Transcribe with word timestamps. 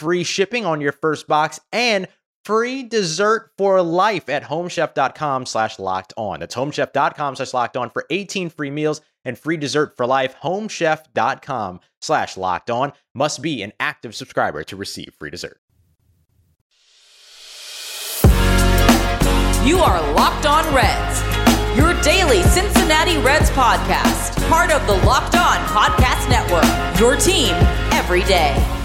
free 0.00 0.24
shipping 0.24 0.64
on 0.64 0.80
your 0.80 0.92
first 0.92 1.28
box 1.28 1.60
and 1.72 2.08
free 2.42 2.82
dessert 2.82 3.50
for 3.58 3.82
life 3.82 4.30
at 4.30 4.42
homechef.com 4.42 5.44
slash 5.44 5.78
locked 5.78 6.14
on. 6.16 6.40
That's 6.40 6.54
homechef.com 6.54 7.36
slash 7.36 7.52
locked 7.52 7.76
on 7.76 7.90
for 7.90 8.06
18 8.08 8.48
free 8.48 8.70
meals 8.70 9.02
and 9.26 9.38
free 9.38 9.58
dessert 9.58 9.96
for 9.98 10.06
life. 10.06 10.34
Homechef.com 10.42 11.80
slash 12.00 12.38
locked 12.38 12.70
on 12.70 12.92
must 13.14 13.42
be 13.42 13.62
an 13.62 13.74
active 13.78 14.14
subscriber 14.14 14.64
to 14.64 14.74
receive 14.74 15.12
free 15.18 15.30
dessert. 15.30 15.60
You 19.62 19.78
are 19.80 20.00
Locked 20.14 20.46
On 20.46 20.74
Reds, 20.74 21.22
your 21.76 21.92
daily 22.00 22.42
Cincinnati 22.44 23.18
Reds 23.18 23.50
podcast, 23.50 24.48
part 24.48 24.72
of 24.72 24.86
the 24.86 24.94
Locked 25.06 25.36
On 25.36 25.58
Podcast 25.66 26.30
Network, 26.30 26.98
your 26.98 27.16
team 27.16 27.54
every 27.92 28.22
day. 28.22 28.79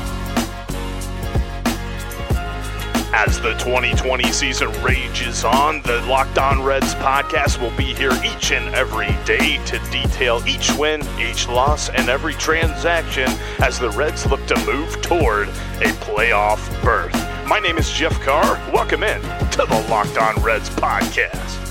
As 3.18 3.40
the 3.40 3.54
2020 3.54 4.30
season 4.34 4.70
rages 4.84 5.46
on, 5.46 5.82
the 5.84 6.02
Locked 6.02 6.38
On 6.38 6.62
Reds 6.62 6.96
podcast 6.96 7.62
will 7.62 7.76
be 7.78 7.94
here 7.94 8.12
each 8.26 8.52
and 8.52 8.76
every 8.76 9.16
day 9.24 9.58
to 9.68 9.80
detail 9.90 10.44
each 10.46 10.74
win, 10.74 11.02
each 11.18 11.48
loss, 11.48 11.88
and 11.88 12.10
every 12.10 12.34
transaction 12.34 13.30
as 13.60 13.80
the 13.80 13.90
Reds 13.92 14.26
look 14.26 14.46
to 14.48 14.66
move 14.66 15.02
toward 15.02 15.48
a 15.48 15.94
playoff 16.04 16.60
berth. 16.84 17.16
My 17.48 17.60
name 17.60 17.78
is 17.78 17.90
Jeff 17.90 18.20
Carr. 18.20 18.62
Welcome 18.74 19.04
in 19.04 19.22
to 19.22 19.66
the 19.66 19.86
Locked 19.90 20.18
On 20.18 20.36
Reds 20.44 20.70
podcast. 20.72 21.65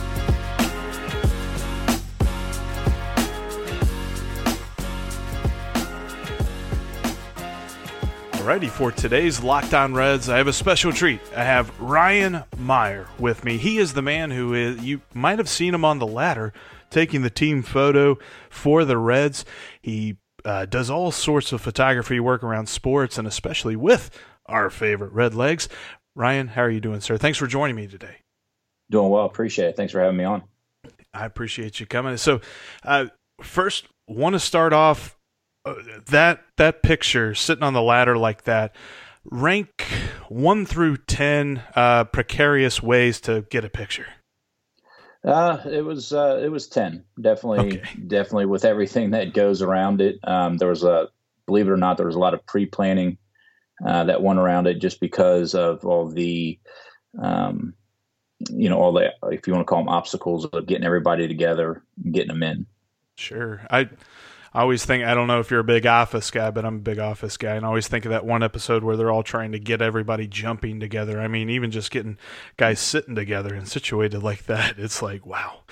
Alrighty, 8.45 8.69
for 8.69 8.93
today's 8.93 9.43
Locked 9.43 9.73
On 9.73 9.95
Reds, 9.95 10.29
I 10.29 10.37
have 10.37 10.49
a 10.49 10.53
special 10.53 10.93
treat. 10.93 11.19
I 11.35 11.45
have 11.45 11.81
Ryan 11.81 12.45
Meyer 12.59 13.09
with 13.19 13.43
me. 13.43 13.57
He 13.57 13.79
is 13.79 13.95
the 13.95 14.03
man 14.03 14.31
who 14.31 14.53
is, 14.53 14.85
you 14.85 15.01
might 15.15 15.39
have 15.39 15.49
seen 15.49 15.73
him 15.73 15.83
on 15.83 15.99
the 15.99 16.07
ladder 16.07 16.53
taking 16.91 17.23
the 17.23 17.31
team 17.31 17.63
photo 17.63 18.19
for 18.51 18.85
the 18.85 18.99
Reds. 18.99 19.47
He 19.81 20.19
uh, 20.45 20.67
does 20.67 20.91
all 20.91 21.11
sorts 21.11 21.53
of 21.53 21.63
photography 21.63 22.21
work 22.21 22.43
around 22.43 22.69
sports 22.69 23.17
and 23.17 23.27
especially 23.27 23.77
with 23.77 24.11
our 24.45 24.69
favorite 24.69 25.13
Red 25.13 25.35
Legs. 25.35 25.71
Ryan, 26.15 26.49
how 26.49 26.65
are 26.65 26.71
you 26.71 26.81
doing, 26.81 27.01
sir? 27.01 27.17
Thanks 27.17 27.39
for 27.39 27.47
joining 27.47 27.77
me 27.77 27.87
today. 27.87 28.17
Doing 28.91 29.09
well. 29.09 29.25
Appreciate 29.25 29.69
it. 29.69 29.77
Thanks 29.77 29.95
for 29.95 30.01
having 30.01 30.19
me 30.19 30.25
on. 30.25 30.43
I 31.15 31.25
appreciate 31.25 31.81
you 31.81 31.87
coming. 31.87 32.19
So, 32.19 32.43
uh, 32.83 33.07
first, 33.41 33.87
want 34.07 34.35
to 34.35 34.39
start 34.39 34.75
off 34.75 35.14
that 36.07 36.45
that 36.57 36.83
picture 36.83 37.35
sitting 37.35 37.63
on 37.63 37.73
the 37.73 37.83
ladder 37.83 38.17
like 38.17 38.45
that 38.45 38.75
rank 39.25 39.85
one 40.29 40.67
through 40.67 40.99
ten 40.99 41.63
uh, 41.75 42.05
precarious 42.05 42.83
ways 42.83 43.21
to 43.23 43.47
get 43.51 43.65
a 43.65 43.71
picture? 43.71 44.07
Uh, 45.25 45.59
it 45.65 45.83
was 45.83 46.13
uh, 46.13 46.41
it 46.43 46.51
was 46.51 46.69
ten. 46.69 47.05
Definitely 47.21 47.81
okay. 47.81 48.03
definitely 48.07 48.47
with 48.47 48.65
everything 48.65 49.13
that 49.13 49.33
goes 49.33 49.63
around 49.63 50.01
it. 50.01 50.19
Um, 50.25 50.59
there 50.59 50.69
was 50.69 50.85
a 50.85 51.09
believe 51.47 51.67
it 51.67 51.73
or 51.73 51.77
not 51.77 51.97
there 51.97 52.07
was 52.07 52.17
a 52.17 52.21
lot 52.21 52.35
of 52.35 52.45
pre-planning 52.47 53.19
uh, 53.87 54.05
that 54.05 54.23
went 54.23 54.39
around 54.39 54.67
it 54.67 54.81
just 54.81 55.01
because 55.01 55.55
of 55.55 55.85
all 55.85 56.09
the 56.09 56.59
um, 57.23 57.75
you 58.51 58.69
know 58.69 58.79
all 58.79 58.93
the 58.93 59.13
if 59.31 59.47
you 59.47 59.55
want 59.55 59.67
to 59.67 59.71
call 59.71 59.81
them 59.81 59.89
obstacles 59.89 60.45
of 60.45 60.67
getting 60.67 60.85
everybody 60.85 61.27
together 61.27 61.83
and 62.03 62.13
getting 62.13 62.29
them 62.29 62.43
in. 62.43 62.67
Sure. 63.17 63.65
I 63.71 63.89
I 64.55 64.61
always 64.61 64.85
think 64.85 65.05
I 65.05 65.15
don't 65.15 65.27
know 65.27 65.41
if 65.41 65.51
you're 65.51 65.61
a 65.61 65.65
big 65.65 65.85
office 65.85 66.31
guy, 66.31 66.51
but 66.53 66.65
I'm 66.65 66.77
a 66.77 66.81
big 66.81 67.01
office 67.01 67.37
guy, 67.37 67.57
and 67.57 67.65
I 67.65 67.69
always 67.69 67.89
think 67.89 68.05
of 68.05 68.13
that 68.13 68.25
one 68.25 68.45
episode 68.45 68.85
where 68.85 68.97
they're 68.97 69.11
all 69.11 69.25
trying 69.25 69.51
to 69.53 69.59
get 69.59 69.83
everybody 69.83 70.29
jumping 70.29 70.79
together. 70.79 71.21
I 71.21 71.27
mean, 71.27 71.51
even 71.51 71.73
just 71.73 71.91
getting 71.91 72.19
guys 72.57 72.79
sitting 72.79 73.17
together 73.17 73.53
and 73.53 73.69
situated 73.69 74.23
like 74.23 74.45
that, 74.45 74.75
it's 74.79 75.03
like 75.03 75.27
wow. 75.27 75.63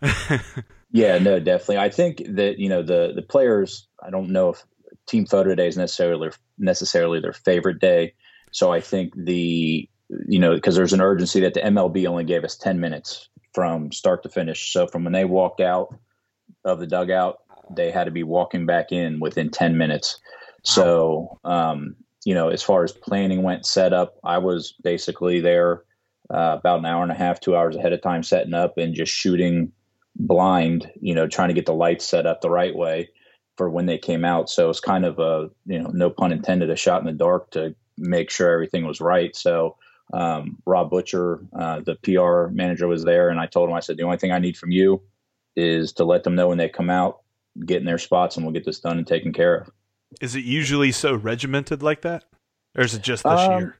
yeah, 0.90 1.18
no, 1.18 1.38
definitely. 1.38 1.78
I 1.78 1.90
think 1.90 2.22
that 2.36 2.58
you 2.58 2.70
know 2.70 2.82
the 2.82 3.12
the 3.14 3.22
players. 3.22 3.86
I 4.02 4.08
don't 4.08 4.30
know 4.30 4.50
if 4.50 4.64
team 5.06 5.26
photo 5.26 5.54
day 5.54 5.68
is 5.68 5.76
necessarily 5.76 6.30
necessarily 6.56 7.20
their 7.20 7.34
favorite 7.34 7.78
day. 7.78 8.14
So 8.52 8.72
I 8.72 8.80
think 8.80 9.12
the 9.16 9.86
you 10.26 10.38
know 10.38 10.54
because 10.54 10.76
there's 10.76 10.94
an 10.94 11.02
urgency 11.02 11.40
that 11.40 11.52
the 11.52 11.60
MLB 11.60 12.06
only 12.06 12.24
gave 12.24 12.44
us 12.44 12.56
10 12.56 12.80
minutes 12.80 13.28
from 13.52 13.92
start 13.92 14.22
to 14.22 14.30
finish. 14.30 14.72
So 14.72 14.86
from 14.86 15.04
when 15.04 15.12
they 15.12 15.26
walked 15.26 15.60
out 15.60 15.94
of 16.64 16.80
the 16.80 16.86
dugout 16.86 17.40
they 17.74 17.90
had 17.90 18.04
to 18.04 18.10
be 18.10 18.22
walking 18.22 18.66
back 18.66 18.92
in 18.92 19.20
within 19.20 19.50
10 19.50 19.76
minutes. 19.76 20.20
So, 20.62 21.38
um, 21.44 21.96
you 22.24 22.34
know, 22.34 22.48
as 22.48 22.62
far 22.62 22.84
as 22.84 22.92
planning 22.92 23.42
went, 23.42 23.64
set 23.64 23.92
up, 23.92 24.18
I 24.24 24.38
was 24.38 24.74
basically 24.82 25.40
there 25.40 25.84
uh, 26.32 26.56
about 26.58 26.80
an 26.80 26.86
hour 26.86 27.02
and 27.02 27.12
a 27.12 27.16
half, 27.16 27.40
two 27.40 27.56
hours 27.56 27.76
ahead 27.76 27.92
of 27.92 28.02
time, 28.02 28.22
setting 28.22 28.54
up 28.54 28.76
and 28.76 28.94
just 28.94 29.12
shooting 29.12 29.72
blind, 30.16 30.90
you 31.00 31.14
know, 31.14 31.26
trying 31.26 31.48
to 31.48 31.54
get 31.54 31.66
the 31.66 31.74
lights 31.74 32.06
set 32.06 32.26
up 32.26 32.40
the 32.40 32.50
right 32.50 32.74
way 32.74 33.08
for 33.56 33.70
when 33.70 33.86
they 33.86 33.98
came 33.98 34.24
out. 34.24 34.50
So 34.50 34.68
it's 34.68 34.80
kind 34.80 35.04
of 35.04 35.18
a, 35.18 35.50
you 35.66 35.78
know, 35.78 35.90
no 35.92 36.10
pun 36.10 36.32
intended, 36.32 36.70
a 36.70 36.76
shot 36.76 37.00
in 37.00 37.06
the 37.06 37.12
dark 37.12 37.50
to 37.52 37.74
make 37.96 38.30
sure 38.30 38.50
everything 38.50 38.86
was 38.86 39.00
right. 39.00 39.34
So, 39.34 39.76
um, 40.12 40.58
Rob 40.66 40.90
Butcher, 40.90 41.40
uh, 41.58 41.80
the 41.80 41.96
PR 41.96 42.52
manager, 42.52 42.88
was 42.88 43.04
there, 43.04 43.28
and 43.28 43.38
I 43.38 43.46
told 43.46 43.68
him, 43.68 43.76
I 43.76 43.80
said, 43.80 43.96
the 43.96 44.02
only 44.02 44.16
thing 44.16 44.32
I 44.32 44.40
need 44.40 44.56
from 44.56 44.72
you 44.72 45.00
is 45.56 45.92
to 45.92 46.04
let 46.04 46.24
them 46.24 46.34
know 46.34 46.48
when 46.48 46.58
they 46.58 46.68
come 46.68 46.90
out 46.90 47.20
get 47.66 47.78
in 47.78 47.84
their 47.84 47.98
spots 47.98 48.36
and 48.36 48.44
we'll 48.44 48.52
get 48.52 48.64
this 48.64 48.80
done 48.80 48.98
and 48.98 49.06
taken 49.06 49.32
care 49.32 49.56
of. 49.56 49.70
Is 50.20 50.34
it 50.34 50.44
usually 50.44 50.92
so 50.92 51.14
regimented 51.14 51.82
like 51.82 52.02
that, 52.02 52.24
or 52.76 52.84
is 52.84 52.94
it 52.94 53.02
just 53.02 53.22
this 53.22 53.40
um, 53.40 53.60
year? 53.60 53.78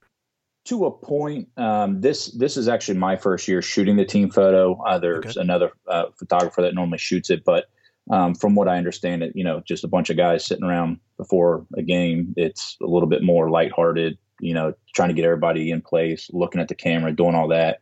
To 0.67 0.87
a 0.87 0.91
point. 0.91 1.49
Um, 1.57 2.01
this 2.01 2.27
this 2.33 2.57
is 2.57 2.69
actually 2.69 2.99
my 2.99 3.17
first 3.17 3.49
year 3.49 3.63
shooting 3.63 3.97
the 3.97 4.05
team 4.05 4.31
photo. 4.31 4.81
Uh, 4.83 4.99
there's 4.99 5.37
okay. 5.37 5.41
another 5.41 5.73
uh, 5.89 6.07
photographer 6.17 6.63
that 6.63 6.75
normally 6.75 6.99
shoots 6.99 7.31
it, 7.31 7.45
but 7.45 7.67
um, 8.11 8.35
from 8.35 8.55
what 8.55 8.69
I 8.69 8.77
understand, 8.77 9.23
it 9.23 9.33
you 9.35 9.43
know 9.43 9.63
just 9.67 9.85
a 9.85 9.89
bunch 9.89 10.11
of 10.11 10.17
guys 10.17 10.45
sitting 10.45 10.65
around 10.65 11.01
before 11.17 11.67
a 11.77 11.83
game. 11.83 12.35
It's 12.37 12.77
a 12.81 12.87
little 12.87 13.09
bit 13.09 13.23
more 13.23 13.51
lighthearted. 13.51 14.17
You 14.39 14.55
know, 14.55 14.75
trying 14.95 15.09
to 15.09 15.15
get 15.15 15.25
everybody 15.25 15.71
in 15.71 15.83
place, 15.83 16.31
looking 16.33 16.61
at 16.61 16.69
the 16.69 16.75
camera, 16.75 17.13
doing 17.13 17.35
all 17.35 17.49
that. 17.49 17.81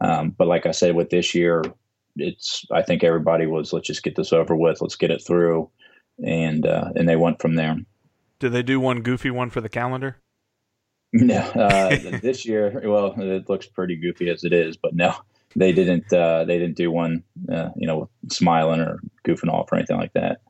Um, 0.00 0.30
but 0.30 0.46
like 0.46 0.66
I 0.66 0.70
said, 0.70 0.94
with 0.94 1.10
this 1.10 1.34
year, 1.34 1.62
it's 2.16 2.64
I 2.70 2.82
think 2.82 3.04
everybody 3.04 3.46
was 3.46 3.72
let's 3.72 3.86
just 3.86 4.02
get 4.02 4.16
this 4.16 4.32
over 4.32 4.56
with, 4.56 4.80
let's 4.80 4.96
get 4.96 5.10
it 5.10 5.22
through, 5.24 5.70
and 6.24 6.66
uh, 6.66 6.90
and 6.94 7.08
they 7.08 7.16
went 7.16 7.40
from 7.40 7.54
there. 7.54 7.76
Did 8.38 8.52
they 8.52 8.62
do 8.62 8.80
one 8.80 9.02
goofy 9.02 9.30
one 9.30 9.50
for 9.50 9.60
the 9.60 9.68
calendar? 9.68 10.16
No, 11.12 11.36
uh, 11.38 11.96
this 12.20 12.44
year. 12.44 12.82
Well, 12.84 13.14
it 13.16 13.48
looks 13.48 13.66
pretty 13.66 13.96
goofy 13.96 14.28
as 14.28 14.44
it 14.44 14.52
is, 14.52 14.76
but 14.76 14.94
no, 14.94 15.14
they 15.54 15.72
didn't. 15.72 16.12
Uh, 16.12 16.44
they 16.44 16.58
didn't 16.58 16.76
do 16.76 16.90
one. 16.90 17.22
Uh, 17.50 17.70
you 17.76 17.86
know, 17.86 18.10
smiling 18.30 18.80
or 18.80 18.98
goofing 19.26 19.50
off 19.50 19.72
or 19.72 19.76
anything 19.76 19.96
like 19.96 20.12
that. 20.12 20.40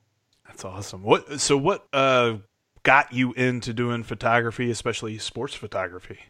That's 0.47 0.65
awesome. 0.65 1.03
What? 1.03 1.41
So 1.41 1.57
what? 1.57 1.87
Uh, 1.93 2.39
got 2.83 3.13
you 3.13 3.33
into 3.35 3.73
doing 3.73 4.03
photography, 4.03 4.71
especially 4.71 5.19
sports 5.19 5.55
photography? 5.55 6.21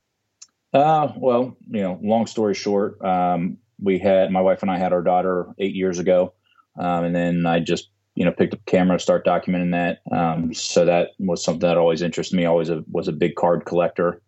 Uh, 0.73 1.13
well, 1.17 1.57
you 1.69 1.83
know, 1.83 1.99
long 2.03 2.27
story 2.27 2.55
short, 2.55 3.03
um, 3.03 3.59
we 3.81 3.99
had 3.99 4.31
my 4.31 4.41
wife 4.41 4.63
and 4.63 4.71
I 4.71 4.79
had 4.79 4.93
our 4.93 5.03
daughter 5.03 5.47
eight 5.59 5.75
years 5.75 5.99
ago, 5.99 6.33
um, 6.79 7.05
and 7.05 7.15
then 7.15 7.47
I 7.47 7.61
just 7.61 7.91
you 8.15 8.25
know 8.25 8.33
picked 8.33 8.55
up 8.55 8.61
a 8.61 8.71
camera, 8.71 8.97
to 8.97 9.03
start 9.03 9.27
documenting 9.27 9.73
that. 9.73 10.01
Um, 10.11 10.53
so 10.55 10.85
that 10.85 11.11
was 11.19 11.45
something 11.45 11.61
that 11.61 11.77
always 11.77 12.03
interested 12.03 12.37
me. 12.37 12.45
Always 12.45 12.71
a, 12.71 12.85
was 12.91 13.09
a 13.09 13.13
big 13.13 13.37
card 13.37 13.65
collector, 13.67 14.23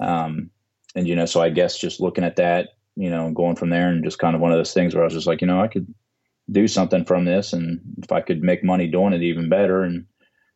um, 0.00 0.50
and 0.94 1.06
you 1.06 1.14
know, 1.14 1.26
so 1.26 1.40
I 1.40 1.50
guess 1.50 1.78
just 1.78 2.00
looking 2.00 2.24
at 2.24 2.36
that, 2.36 2.70
you 2.96 3.10
know, 3.10 3.30
going 3.30 3.56
from 3.56 3.70
there, 3.70 3.88
and 3.88 4.04
just 4.04 4.18
kind 4.18 4.34
of 4.34 4.40
one 4.40 4.52
of 4.52 4.58
those 4.58 4.74
things 4.74 4.94
where 4.94 5.02
I 5.02 5.06
was 5.06 5.14
just 5.14 5.26
like, 5.26 5.40
you 5.40 5.46
know, 5.46 5.60
I 5.60 5.68
could 5.68 5.92
do 6.50 6.68
something 6.68 7.04
from 7.04 7.24
this, 7.24 7.52
and 7.52 7.80
if 8.02 8.12
I 8.12 8.20
could 8.20 8.42
make 8.42 8.64
money 8.64 8.86
doing 8.86 9.12
it, 9.12 9.22
even 9.22 9.48
better. 9.48 9.82
And 9.82 10.06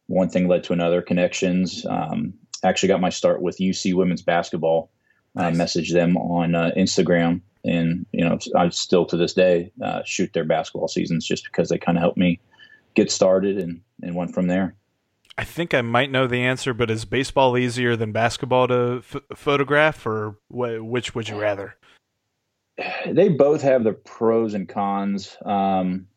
one 0.07 0.29
thing 0.29 0.49
led 0.49 0.65
to 0.65 0.73
another. 0.73 1.03
Connections. 1.03 1.85
Um, 1.89 2.35
actually, 2.65 2.89
got 2.89 3.01
my 3.01 3.11
start 3.11 3.43
with 3.43 3.59
UC 3.59 3.95
women's 3.95 4.23
basketball. 4.23 4.91
Nice. 5.35 5.55
I 5.55 5.63
messaged 5.63 5.93
them 5.93 6.17
on 6.17 6.55
uh, 6.55 6.71
Instagram, 6.77 7.43
and 7.65 8.07
you 8.13 8.25
know, 8.25 8.39
I 8.57 8.69
still 8.71 9.07
to 9.07 9.17
this 9.17 9.35
day 9.35 9.73
uh, 9.83 10.03
shoot 10.05 10.33
their 10.33 10.45
basketball 10.45 10.89
seasons 10.89 11.27
just 11.27 11.45
because 11.45 11.69
they 11.69 11.79
kind 11.79 11.99
of 11.99 12.03
helped 12.03 12.19
me 12.19 12.41
get 12.95 13.11
started 13.11 13.59
and 13.59 13.81
and 14.03 14.15
went 14.15 14.35
from 14.35 14.47
there. 14.47 14.75
I 15.39 15.45
think 15.45 15.73
I 15.73 15.83
might 15.83 16.11
know 16.11 16.27
the 16.27 16.43
answer, 16.43 16.75
but 16.75 16.91
is 16.91 17.05
baseball 17.05 17.57
easier 17.57 17.95
than 17.95 18.11
basketball 18.11 18.67
to 18.69 19.05
f- 19.05 19.23
photograph, 19.37 20.05
or 20.05 20.37
wh- 20.49 20.83
which 20.83 21.15
would 21.15 21.29
you 21.29 21.41
rather? 21.41 21.77
They 23.07 23.29
both 23.29 23.63
have 23.63 23.85
their 23.85 23.93
pros 23.93 24.55
and 24.55 24.69
cons. 24.69 25.37
Um, 25.45 26.09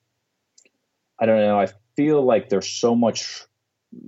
I 1.19 1.27
don't 1.27 1.39
know. 1.39 1.59
I 1.59 1.67
feel 1.95 2.23
like 2.23 2.49
there's 2.49 2.67
so 2.67 2.95
much, 2.95 3.43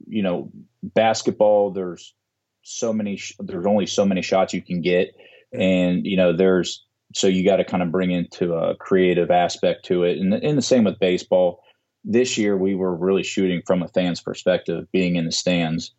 you 0.07 0.23
know, 0.23 0.51
basketball. 0.81 1.69
There's 1.69 2.15
so 2.63 2.91
many. 2.91 3.21
There's 3.39 3.67
only 3.67 3.85
so 3.85 4.05
many 4.05 4.23
shots 4.23 4.51
you 4.53 4.63
can 4.63 4.81
get, 4.81 5.15
and 5.51 6.07
you 6.07 6.17
know, 6.17 6.35
there's 6.35 6.85
so 7.13 7.27
you 7.27 7.45
got 7.45 7.57
to 7.57 7.65
kind 7.65 7.83
of 7.83 7.91
bring 7.91 8.11
into 8.11 8.53
a 8.53 8.75
creative 8.75 9.31
aspect 9.31 9.85
to 9.85 10.03
it, 10.03 10.17
and, 10.17 10.57
the 10.57 10.61
same 10.61 10.83
with 10.83 10.99
baseball 10.99 11.61
this 12.03 12.37
year 12.37 12.57
we 12.57 12.75
were 12.75 12.95
really 12.95 13.23
shooting 13.23 13.61
from 13.65 13.81
a 13.81 13.87
fan's 13.87 14.21
perspective, 14.21 14.91
being 14.91 15.15
in 15.15 15.25
the 15.25 15.31
stands. 15.31 15.91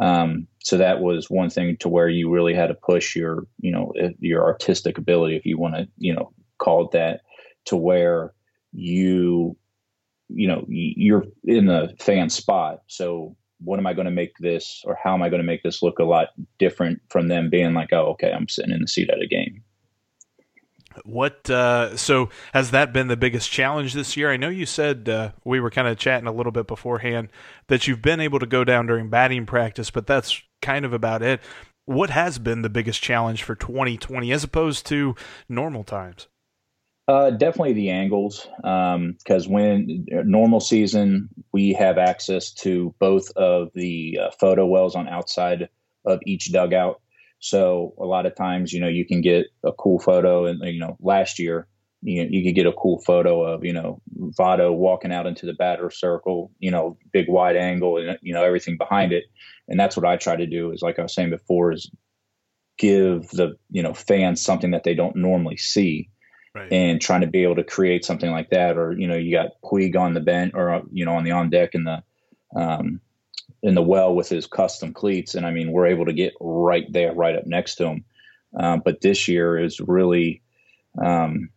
Um, 0.00 0.46
so 0.60 0.78
that 0.78 1.00
was 1.00 1.28
one 1.28 1.50
thing 1.50 1.76
to 1.78 1.88
where 1.88 2.08
you 2.08 2.30
really 2.30 2.54
had 2.54 2.68
to 2.68 2.74
push 2.74 3.14
your, 3.14 3.46
you 3.60 3.72
know, 3.72 3.92
your 4.20 4.44
artistic 4.44 4.96
ability, 4.98 5.36
if 5.36 5.44
you 5.44 5.58
want 5.58 5.74
to, 5.74 5.88
you 5.98 6.14
know, 6.14 6.32
call 6.58 6.86
it 6.86 6.92
that, 6.92 7.22
to 7.66 7.76
where 7.76 8.32
you, 8.72 9.56
you 10.28 10.48
know, 10.48 10.64
you're 10.68 11.24
in 11.44 11.66
the 11.66 11.94
fan 11.98 12.30
spot. 12.30 12.80
So 12.86 13.36
what 13.58 13.78
am 13.78 13.86
I 13.86 13.92
going 13.92 14.06
to 14.06 14.10
make 14.10 14.38
this, 14.38 14.82
or 14.86 14.96
how 15.02 15.12
am 15.12 15.22
I 15.22 15.28
going 15.28 15.42
to 15.42 15.46
make 15.46 15.62
this 15.62 15.82
look 15.82 15.98
a 15.98 16.04
lot 16.04 16.28
different 16.58 17.02
from 17.10 17.28
them 17.28 17.50
being 17.50 17.74
like, 17.74 17.92
oh, 17.92 18.12
okay, 18.12 18.32
I'm 18.32 18.48
sitting 18.48 18.72
in 18.72 18.80
the 18.80 18.88
seat 18.88 19.10
at 19.10 19.20
a 19.20 19.26
game. 19.26 19.62
What 21.04 21.48
uh, 21.50 21.96
so 21.96 22.30
has 22.52 22.70
that 22.70 22.92
been 22.92 23.08
the 23.08 23.16
biggest 23.16 23.50
challenge 23.50 23.94
this 23.94 24.16
year? 24.16 24.30
I 24.30 24.36
know 24.36 24.48
you 24.48 24.66
said 24.66 25.08
uh, 25.08 25.32
we 25.44 25.60
were 25.60 25.70
kind 25.70 25.88
of 25.88 25.98
chatting 25.98 26.26
a 26.26 26.32
little 26.32 26.52
bit 26.52 26.66
beforehand 26.66 27.28
that 27.68 27.86
you've 27.86 28.02
been 28.02 28.20
able 28.20 28.38
to 28.38 28.46
go 28.46 28.64
down 28.64 28.86
during 28.86 29.10
batting 29.10 29.46
practice, 29.46 29.90
but 29.90 30.06
that's 30.06 30.42
kind 30.62 30.84
of 30.84 30.92
about 30.92 31.22
it. 31.22 31.40
What 31.86 32.10
has 32.10 32.38
been 32.38 32.62
the 32.62 32.68
biggest 32.68 33.02
challenge 33.02 33.42
for 33.42 33.54
2020 33.54 34.30
as 34.32 34.44
opposed 34.44 34.86
to 34.86 35.16
normal 35.48 35.84
times? 35.84 36.28
Uh, 37.08 37.30
definitely 37.30 37.72
the 37.72 37.90
angles, 37.90 38.46
because 38.56 39.46
um, 39.46 39.52
when 39.52 40.06
normal 40.24 40.60
season 40.60 41.28
we 41.50 41.72
have 41.72 41.98
access 41.98 42.52
to 42.52 42.94
both 43.00 43.28
of 43.36 43.70
the 43.74 44.16
uh, 44.22 44.30
photo 44.38 44.64
wells 44.64 44.94
on 44.94 45.08
outside 45.08 45.68
of 46.04 46.20
each 46.24 46.52
dugout 46.52 47.00
so 47.40 47.94
a 47.98 48.04
lot 48.04 48.26
of 48.26 48.36
times, 48.36 48.72
you 48.72 48.80
know, 48.80 48.88
you 48.88 49.06
can 49.06 49.22
get 49.22 49.46
a 49.64 49.72
cool 49.72 49.98
photo, 49.98 50.44
and 50.44 50.62
you 50.62 50.78
know, 50.78 50.96
last 51.00 51.38
year, 51.38 51.66
you 52.02 52.26
you 52.30 52.44
could 52.44 52.54
get 52.54 52.66
a 52.66 52.72
cool 52.72 53.00
photo 53.00 53.42
of 53.42 53.64
you 53.64 53.72
know 53.72 54.00
Votto 54.38 54.74
walking 54.74 55.12
out 55.12 55.26
into 55.26 55.46
the 55.46 55.54
batter 55.54 55.90
circle, 55.90 56.52
you 56.58 56.70
know, 56.70 56.98
big 57.12 57.28
wide 57.28 57.56
angle, 57.56 57.96
and 57.96 58.18
you 58.20 58.34
know 58.34 58.44
everything 58.44 58.76
behind 58.76 59.12
it. 59.12 59.24
And 59.68 59.80
that's 59.80 59.96
what 59.96 60.06
I 60.06 60.16
try 60.16 60.36
to 60.36 60.46
do. 60.46 60.70
Is 60.72 60.82
like 60.82 60.98
I 60.98 61.02
was 61.02 61.14
saying 61.14 61.30
before, 61.30 61.72
is 61.72 61.90
give 62.76 63.28
the 63.30 63.56
you 63.70 63.82
know 63.82 63.94
fans 63.94 64.42
something 64.42 64.72
that 64.72 64.84
they 64.84 64.94
don't 64.94 65.16
normally 65.16 65.56
see. 65.56 66.10
Right. 66.52 66.72
and 66.72 67.00
trying 67.00 67.20
to 67.20 67.28
be 67.28 67.44
able 67.44 67.54
to 67.54 67.62
create 67.62 68.04
something 68.04 68.28
like 68.28 68.50
that. 68.50 68.76
Or 68.76 68.92
you 68.92 69.06
know, 69.06 69.14
you 69.14 69.30
got 69.30 69.52
Puig 69.62 69.96
on 69.96 70.14
the 70.14 70.20
bench, 70.20 70.52
or 70.52 70.82
you 70.90 71.04
know, 71.04 71.14
on 71.14 71.22
the 71.22 71.30
on 71.30 71.48
deck 71.48 71.76
in 71.76 71.84
the 71.84 72.02
um, 72.56 73.00
in 73.62 73.74
the 73.74 73.82
well 73.82 74.14
with 74.14 74.28
his 74.28 74.46
custom 74.46 74.92
cleats, 74.92 75.34
and 75.34 75.46
I 75.46 75.50
mean 75.50 75.72
we're 75.72 75.86
able 75.86 76.06
to 76.06 76.12
get 76.12 76.34
right 76.40 76.90
there, 76.92 77.14
right 77.14 77.36
up 77.36 77.46
next 77.46 77.76
to 77.76 77.86
him. 77.86 78.04
Um, 78.58 78.82
but 78.84 79.00
this 79.00 79.28
year 79.28 79.58
is 79.58 79.80
really 79.80 80.42
um, 81.00 81.50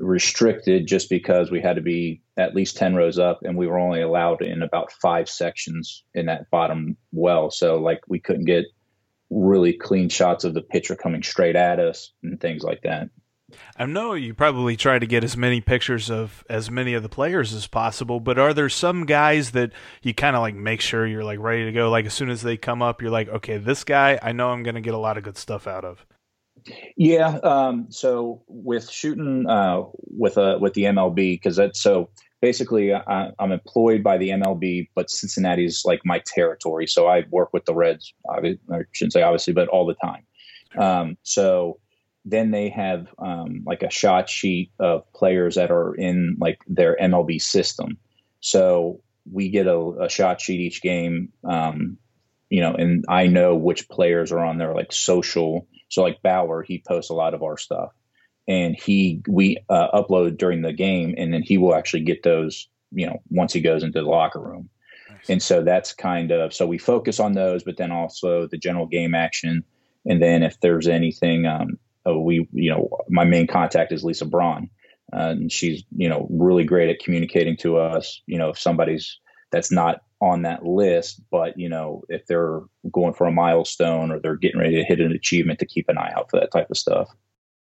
restricted 0.00 0.86
just 0.86 1.10
because 1.10 1.50
we 1.50 1.60
had 1.60 1.76
to 1.76 1.82
be 1.82 2.22
at 2.36 2.54
least 2.54 2.76
10 2.78 2.94
rows 2.94 3.18
up 3.18 3.40
and 3.42 3.56
we 3.56 3.66
were 3.66 3.78
only 3.78 4.00
allowed 4.00 4.42
in 4.42 4.62
about 4.62 4.92
five 4.92 5.28
sections 5.28 6.04
in 6.14 6.26
that 6.26 6.50
bottom 6.50 6.96
well. 7.12 7.50
So, 7.50 7.76
like, 7.76 8.00
we 8.08 8.18
couldn't 8.18 8.46
get 8.46 8.64
really 9.28 9.74
clean 9.74 10.08
shots 10.08 10.44
of 10.44 10.54
the 10.54 10.62
pitcher 10.62 10.96
coming 10.96 11.22
straight 11.22 11.54
at 11.54 11.78
us 11.78 12.12
and 12.22 12.40
things 12.40 12.62
like 12.62 12.82
that. 12.82 13.10
I 13.76 13.86
know 13.86 14.14
you 14.14 14.34
probably 14.34 14.76
try 14.76 14.98
to 14.98 15.06
get 15.06 15.24
as 15.24 15.36
many 15.36 15.60
pictures 15.60 16.10
of 16.10 16.44
as 16.48 16.70
many 16.70 16.94
of 16.94 17.02
the 17.02 17.08
players 17.08 17.52
as 17.52 17.66
possible, 17.66 18.20
but 18.20 18.38
are 18.38 18.54
there 18.54 18.68
some 18.68 19.06
guys 19.06 19.52
that 19.52 19.72
you 20.02 20.14
kind 20.14 20.36
of 20.36 20.42
like 20.42 20.54
make 20.54 20.80
sure 20.80 21.06
you're 21.06 21.24
like 21.24 21.38
ready 21.38 21.64
to 21.64 21.72
go? 21.72 21.90
Like 21.90 22.06
as 22.06 22.14
soon 22.14 22.30
as 22.30 22.42
they 22.42 22.56
come 22.56 22.82
up, 22.82 23.02
you're 23.02 23.10
like, 23.10 23.28
okay, 23.28 23.58
this 23.58 23.84
guy, 23.84 24.18
I 24.22 24.32
know 24.32 24.50
I'm 24.50 24.62
going 24.62 24.74
to 24.74 24.80
get 24.80 24.94
a 24.94 24.98
lot 24.98 25.16
of 25.16 25.24
good 25.24 25.36
stuff 25.36 25.66
out 25.66 25.84
of. 25.84 26.06
Yeah. 26.96 27.38
Um, 27.42 27.86
so 27.90 28.42
with 28.46 28.90
shooting 28.90 29.48
uh, 29.48 29.82
with 30.06 30.36
uh, 30.36 30.58
with 30.60 30.74
the 30.74 30.84
MLB, 30.84 31.14
because 31.14 31.56
that's 31.56 31.80
so 31.80 32.10
basically 32.40 32.92
I, 32.92 33.30
am 33.38 33.52
employed 33.52 34.02
by 34.02 34.18
the 34.18 34.30
MLB, 34.30 34.88
but 34.94 35.10
Cincinnati 35.10 35.64
is 35.64 35.82
like 35.84 36.00
my 36.04 36.22
territory. 36.26 36.86
So 36.86 37.06
I 37.06 37.24
work 37.30 37.52
with 37.52 37.64
the 37.64 37.74
Reds. 37.74 38.12
I 38.30 38.56
shouldn't 38.92 39.12
say 39.12 39.22
obviously, 39.22 39.52
but 39.52 39.68
all 39.68 39.86
the 39.86 39.94
time. 39.94 40.22
Um, 40.78 41.16
so 41.22 41.78
then 42.24 42.50
they 42.50 42.68
have 42.68 43.06
um, 43.18 43.62
like 43.64 43.82
a 43.82 43.90
shot 43.90 44.28
sheet 44.28 44.72
of 44.78 45.10
players 45.12 45.54
that 45.54 45.70
are 45.70 45.94
in 45.94 46.36
like 46.38 46.60
their 46.66 46.96
MLB 47.00 47.40
system. 47.40 47.98
So 48.40 49.00
we 49.30 49.50
get 49.50 49.66
a, 49.66 49.78
a 50.02 50.08
shot 50.08 50.40
sheet 50.40 50.60
each 50.60 50.82
game, 50.82 51.32
um, 51.44 51.96
you 52.48 52.60
know, 52.60 52.74
and 52.74 53.04
I 53.08 53.26
know 53.26 53.54
which 53.54 53.88
players 53.88 54.32
are 54.32 54.40
on 54.40 54.58
their 54.58 54.74
like 54.74 54.92
social. 54.92 55.66
So 55.88 56.02
like 56.02 56.22
Bauer, 56.22 56.62
he 56.62 56.82
posts 56.86 57.10
a 57.10 57.14
lot 57.14 57.34
of 57.34 57.42
our 57.42 57.56
stuff, 57.56 57.92
and 58.46 58.76
he 58.76 59.22
we 59.28 59.58
uh, 59.68 60.02
upload 60.02 60.36
during 60.36 60.62
the 60.62 60.72
game, 60.72 61.14
and 61.16 61.32
then 61.32 61.42
he 61.42 61.58
will 61.58 61.74
actually 61.74 62.02
get 62.02 62.22
those, 62.22 62.68
you 62.92 63.06
know, 63.06 63.20
once 63.30 63.52
he 63.52 63.60
goes 63.60 63.82
into 63.82 64.00
the 64.00 64.08
locker 64.08 64.40
room. 64.40 64.68
Nice. 65.10 65.30
And 65.30 65.42
so 65.42 65.62
that's 65.62 65.92
kind 65.94 66.30
of 66.32 66.52
so 66.52 66.66
we 66.66 66.78
focus 66.78 67.18
on 67.18 67.32
those, 67.32 67.62
but 67.62 67.76
then 67.76 67.92
also 67.92 68.46
the 68.46 68.58
general 68.58 68.86
game 68.86 69.14
action. 69.14 69.64
And 70.06 70.22
then 70.22 70.42
if 70.42 70.58
there's 70.60 70.88
anything 70.88 71.46
um, 71.46 71.78
uh, 72.06 72.18
we, 72.18 72.48
you 72.52 72.70
know, 72.70 72.88
my 73.08 73.24
main 73.24 73.46
contact 73.46 73.92
is 73.92 74.04
Lisa 74.04 74.26
Braun. 74.26 74.70
Uh, 75.12 75.30
and 75.30 75.52
she's, 75.52 75.82
you 75.96 76.08
know, 76.08 76.28
really 76.30 76.64
great 76.64 76.88
at 76.88 77.00
communicating 77.00 77.56
to 77.56 77.78
us, 77.78 78.22
you 78.26 78.38
know, 78.38 78.50
if 78.50 78.58
somebody's 78.58 79.18
that's 79.50 79.72
not 79.72 80.02
on 80.20 80.42
that 80.42 80.64
list, 80.64 81.20
but, 81.30 81.58
you 81.58 81.68
know, 81.68 82.02
if 82.08 82.24
they're 82.26 82.60
going 82.92 83.12
for 83.14 83.26
a 83.26 83.32
milestone 83.32 84.12
or 84.12 84.20
they're 84.20 84.36
getting 84.36 84.60
ready 84.60 84.76
to 84.76 84.84
hit 84.84 85.00
an 85.00 85.10
achievement 85.10 85.58
to 85.58 85.66
keep 85.66 85.88
an 85.88 85.98
eye 85.98 86.12
out 86.16 86.30
for 86.30 86.38
that 86.38 86.52
type 86.52 86.70
of 86.70 86.76
stuff. 86.76 87.08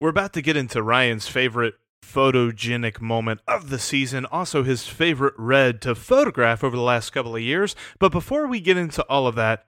We're 0.00 0.08
about 0.08 0.32
to 0.34 0.42
get 0.42 0.56
into 0.56 0.82
Ryan's 0.82 1.28
favorite 1.28 1.74
photogenic 2.02 3.00
moment 3.00 3.40
of 3.46 3.68
the 3.68 3.78
season, 3.78 4.24
also 4.26 4.62
his 4.62 4.86
favorite 4.86 5.34
red 5.36 5.82
to 5.82 5.94
photograph 5.94 6.64
over 6.64 6.76
the 6.76 6.82
last 6.82 7.10
couple 7.10 7.34
of 7.34 7.42
years. 7.42 7.74
But 7.98 8.12
before 8.12 8.46
we 8.46 8.60
get 8.60 8.76
into 8.76 9.02
all 9.04 9.26
of 9.26 9.34
that, 9.34 9.66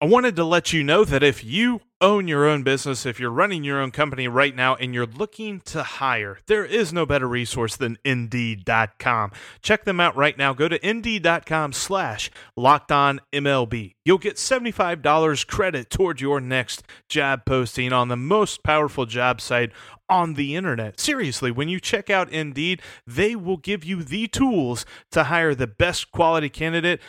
I 0.00 0.06
wanted 0.06 0.36
to 0.36 0.44
let 0.44 0.72
you 0.72 0.84
know 0.84 1.04
that 1.04 1.24
if 1.24 1.42
you 1.42 1.80
own 2.00 2.28
your 2.28 2.46
own 2.46 2.62
business, 2.62 3.04
if 3.04 3.18
you're 3.18 3.32
running 3.32 3.64
your 3.64 3.80
own 3.80 3.90
company 3.90 4.28
right 4.28 4.54
now 4.54 4.76
and 4.76 4.94
you're 4.94 5.06
looking 5.06 5.58
to 5.62 5.82
hire, 5.82 6.38
there 6.46 6.64
is 6.64 6.92
no 6.92 7.04
better 7.04 7.26
resource 7.26 7.74
than 7.74 7.98
Indeed.com. 8.04 9.32
Check 9.60 9.84
them 9.84 9.98
out 9.98 10.16
right 10.16 10.38
now. 10.38 10.52
Go 10.52 10.68
to 10.68 10.88
Indeed.com 10.88 11.72
slash 11.72 12.30
locked 12.56 12.92
on 12.92 13.20
MLB. 13.32 13.94
You'll 14.04 14.18
get 14.18 14.36
$75 14.36 15.48
credit 15.48 15.90
toward 15.90 16.20
your 16.20 16.40
next 16.40 16.84
job 17.08 17.44
posting 17.44 17.92
on 17.92 18.06
the 18.06 18.16
most 18.16 18.62
powerful 18.62 19.04
job 19.04 19.40
site 19.40 19.72
on 20.08 20.34
the 20.34 20.54
internet. 20.54 21.00
Seriously, 21.00 21.50
when 21.50 21.68
you 21.68 21.80
check 21.80 22.08
out 22.08 22.30
Indeed, 22.30 22.82
they 23.04 23.34
will 23.34 23.56
give 23.56 23.82
you 23.82 24.04
the 24.04 24.28
tools 24.28 24.86
to 25.10 25.24
hire 25.24 25.56
the 25.56 25.66
best 25.66 26.12
quality 26.12 26.48
candidate 26.48 27.00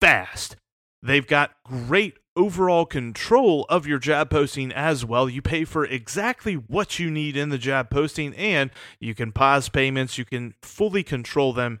fast. 0.00 0.56
They've 1.04 1.26
got 1.26 1.52
great 1.64 2.16
overall 2.36 2.86
control 2.86 3.66
of 3.68 3.86
your 3.86 3.98
job 3.98 4.30
posting 4.30 4.72
as 4.72 5.04
well. 5.04 5.28
You 5.28 5.42
pay 5.42 5.64
for 5.64 5.84
exactly 5.84 6.54
what 6.54 6.98
you 6.98 7.10
need 7.10 7.36
in 7.36 7.50
the 7.50 7.58
job 7.58 7.90
posting, 7.90 8.34
and 8.34 8.70
you 9.00 9.14
can 9.14 9.32
pause 9.32 9.68
payments, 9.68 10.18
you 10.18 10.24
can 10.24 10.54
fully 10.62 11.02
control 11.02 11.52
them 11.52 11.80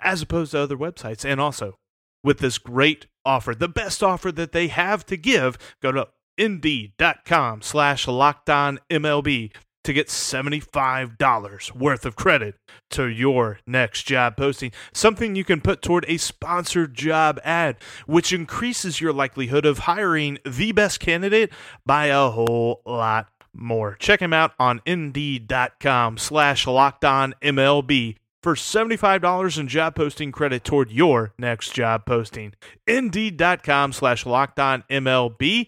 as 0.00 0.22
opposed 0.22 0.52
to 0.52 0.60
other 0.60 0.76
websites. 0.76 1.24
And 1.24 1.40
also, 1.40 1.78
with 2.22 2.38
this 2.38 2.58
great 2.58 3.06
offer, 3.24 3.54
the 3.54 3.68
best 3.68 4.02
offer 4.02 4.30
that 4.32 4.52
they 4.52 4.68
have 4.68 5.04
to 5.06 5.16
give, 5.16 5.58
go 5.82 5.92
to 5.92 6.08
indeed.com 6.36 7.62
slash 7.62 8.06
locked 8.06 8.48
on 8.48 8.78
MLB 8.90 9.52
to 9.88 9.94
get 9.94 10.08
$75 10.08 11.74
worth 11.74 12.04
of 12.04 12.14
credit 12.14 12.56
to 12.90 13.06
your 13.06 13.58
next 13.66 14.02
job 14.02 14.36
posting. 14.36 14.70
Something 14.92 15.34
you 15.34 15.44
can 15.44 15.62
put 15.62 15.80
toward 15.80 16.04
a 16.08 16.18
sponsored 16.18 16.94
job 16.94 17.40
ad, 17.42 17.76
which 18.04 18.30
increases 18.30 19.00
your 19.00 19.14
likelihood 19.14 19.64
of 19.64 19.78
hiring 19.80 20.36
the 20.44 20.72
best 20.72 21.00
candidate 21.00 21.50
by 21.86 22.06
a 22.08 22.28
whole 22.28 22.82
lot 22.84 23.28
more. 23.54 23.96
Check 23.98 24.20
him 24.20 24.34
out 24.34 24.52
on 24.58 24.82
indeed.com 24.84 26.18
slash 26.18 26.66
MLB 26.66 28.16
for 28.42 28.54
$75 28.54 29.58
in 29.58 29.68
job 29.68 29.94
posting 29.94 30.32
credit 30.32 30.64
toward 30.64 30.90
your 30.90 31.32
next 31.38 31.72
job 31.72 32.04
posting. 32.04 32.52
Indeed.com 32.86 33.94
slash 33.94 34.24
MLB. 34.24 35.66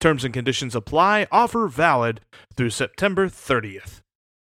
Terms 0.00 0.24
and 0.24 0.32
conditions 0.32 0.74
apply. 0.74 1.26
Offer 1.32 1.68
valid 1.68 2.20
through 2.56 2.70
September 2.70 3.28
30th. 3.28 4.00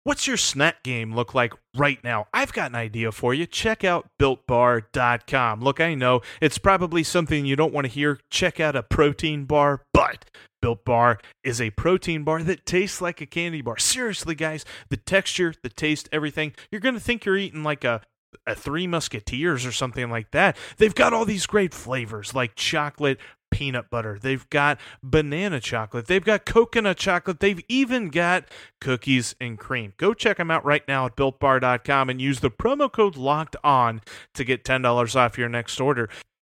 What's 0.04 0.26
your 0.26 0.36
snack 0.38 0.82
game 0.82 1.14
look 1.14 1.34
like 1.34 1.52
right 1.76 2.02
now? 2.02 2.28
I've 2.32 2.52
got 2.52 2.70
an 2.70 2.76
idea 2.76 3.12
for 3.12 3.34
you. 3.34 3.44
Check 3.44 3.84
out 3.84 4.08
builtbar.com. 4.18 5.60
Look, 5.60 5.80
I 5.80 5.94
know 5.94 6.22
it's 6.40 6.56
probably 6.56 7.02
something 7.02 7.44
you 7.44 7.56
don't 7.56 7.74
want 7.74 7.86
to 7.86 7.92
hear. 7.92 8.18
Check 8.30 8.58
out 8.58 8.76
a 8.76 8.82
protein 8.82 9.44
bar, 9.44 9.82
but 9.92 10.24
Built 10.62 10.84
Bar 10.84 11.18
is 11.44 11.60
a 11.60 11.70
protein 11.70 12.24
bar 12.24 12.42
that 12.42 12.64
tastes 12.64 13.00
like 13.00 13.20
a 13.20 13.26
candy 13.26 13.60
bar. 13.60 13.78
Seriously, 13.78 14.34
guys, 14.34 14.64
the 14.88 14.96
texture, 14.96 15.54
the 15.62 15.68
taste, 15.68 16.08
everything. 16.10 16.52
You're 16.70 16.80
going 16.80 16.94
to 16.94 17.00
think 17.00 17.24
you're 17.24 17.36
eating 17.36 17.62
like 17.62 17.84
a 17.84 18.00
a 18.46 18.54
Three 18.54 18.86
Musketeers 18.86 19.64
or 19.64 19.72
something 19.72 20.10
like 20.10 20.30
that. 20.32 20.56
They've 20.76 20.94
got 20.94 21.12
all 21.12 21.24
these 21.24 21.46
great 21.46 21.72
flavors 21.72 22.34
like 22.34 22.54
chocolate, 22.54 23.18
peanut 23.50 23.90
butter. 23.90 24.18
They've 24.20 24.48
got 24.50 24.78
banana 25.02 25.60
chocolate. 25.60 26.06
They've 26.06 26.24
got 26.24 26.44
coconut 26.44 26.96
chocolate. 26.96 27.40
They've 27.40 27.62
even 27.68 28.08
got 28.08 28.44
cookies 28.80 29.34
and 29.40 29.58
cream. 29.58 29.94
Go 29.96 30.14
check 30.14 30.36
them 30.36 30.50
out 30.50 30.64
right 30.64 30.86
now 30.86 31.06
at 31.06 31.16
builtbar.com 31.16 32.10
and 32.10 32.20
use 32.20 32.40
the 32.40 32.50
promo 32.50 32.90
code 32.90 33.16
locked 33.16 33.56
on 33.64 34.02
to 34.34 34.44
get 34.44 34.64
$10 34.64 35.16
off 35.16 35.38
your 35.38 35.48
next 35.48 35.80
order. 35.80 36.08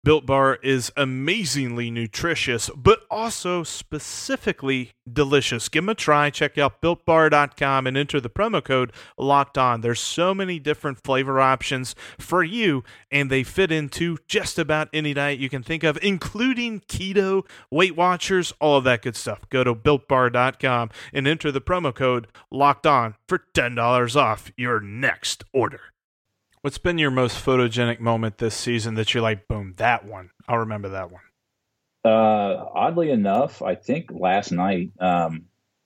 Built 0.06 0.24
Bar 0.24 0.60
is 0.62 0.92
amazingly 0.96 1.90
nutritious, 1.90 2.70
but 2.76 3.00
also 3.10 3.64
specifically 3.64 4.92
delicious. 5.12 5.68
Give 5.68 5.82
them 5.82 5.88
a 5.88 5.96
try. 5.96 6.30
Check 6.30 6.56
out 6.56 6.80
builtbar.com 6.80 7.88
and 7.88 7.96
enter 7.96 8.20
the 8.20 8.30
promo 8.30 8.62
code 8.62 8.92
locked 9.18 9.58
on. 9.58 9.80
There's 9.80 9.98
so 9.98 10.32
many 10.32 10.60
different 10.60 11.02
flavor 11.02 11.40
options 11.40 11.96
for 12.20 12.44
you, 12.44 12.84
and 13.10 13.32
they 13.32 13.42
fit 13.42 13.72
into 13.72 14.18
just 14.28 14.60
about 14.60 14.88
any 14.92 15.12
diet 15.12 15.40
you 15.40 15.48
can 15.48 15.64
think 15.64 15.82
of, 15.82 15.98
including 16.00 16.82
keto, 16.82 17.42
Weight 17.68 17.96
Watchers, 17.96 18.52
all 18.60 18.78
of 18.78 18.84
that 18.84 19.02
good 19.02 19.16
stuff. 19.16 19.40
Go 19.50 19.64
to 19.64 19.74
builtbar.com 19.74 20.90
and 21.12 21.26
enter 21.26 21.50
the 21.50 21.60
promo 21.60 21.92
code 21.92 22.28
locked 22.48 22.86
on 22.86 23.16
for 23.26 23.42
$10 23.54 24.14
off 24.14 24.52
your 24.56 24.78
next 24.78 25.42
order. 25.52 25.80
What's 26.66 26.78
been 26.78 26.98
your 26.98 27.12
most 27.12 27.36
photogenic 27.36 28.00
moment 28.00 28.38
this 28.38 28.56
season 28.56 28.96
that 28.96 29.14
you're 29.14 29.22
like, 29.22 29.46
boom, 29.46 29.74
that 29.76 30.04
one? 30.04 30.30
I'll 30.48 30.58
remember 30.58 30.88
that 30.88 31.12
one. 31.12 31.22
Uh, 32.04 32.64
oddly 32.74 33.12
enough, 33.12 33.62
I 33.62 33.76
think 33.76 34.10
last 34.10 34.50
night, 34.50 34.90
um, 34.98 35.44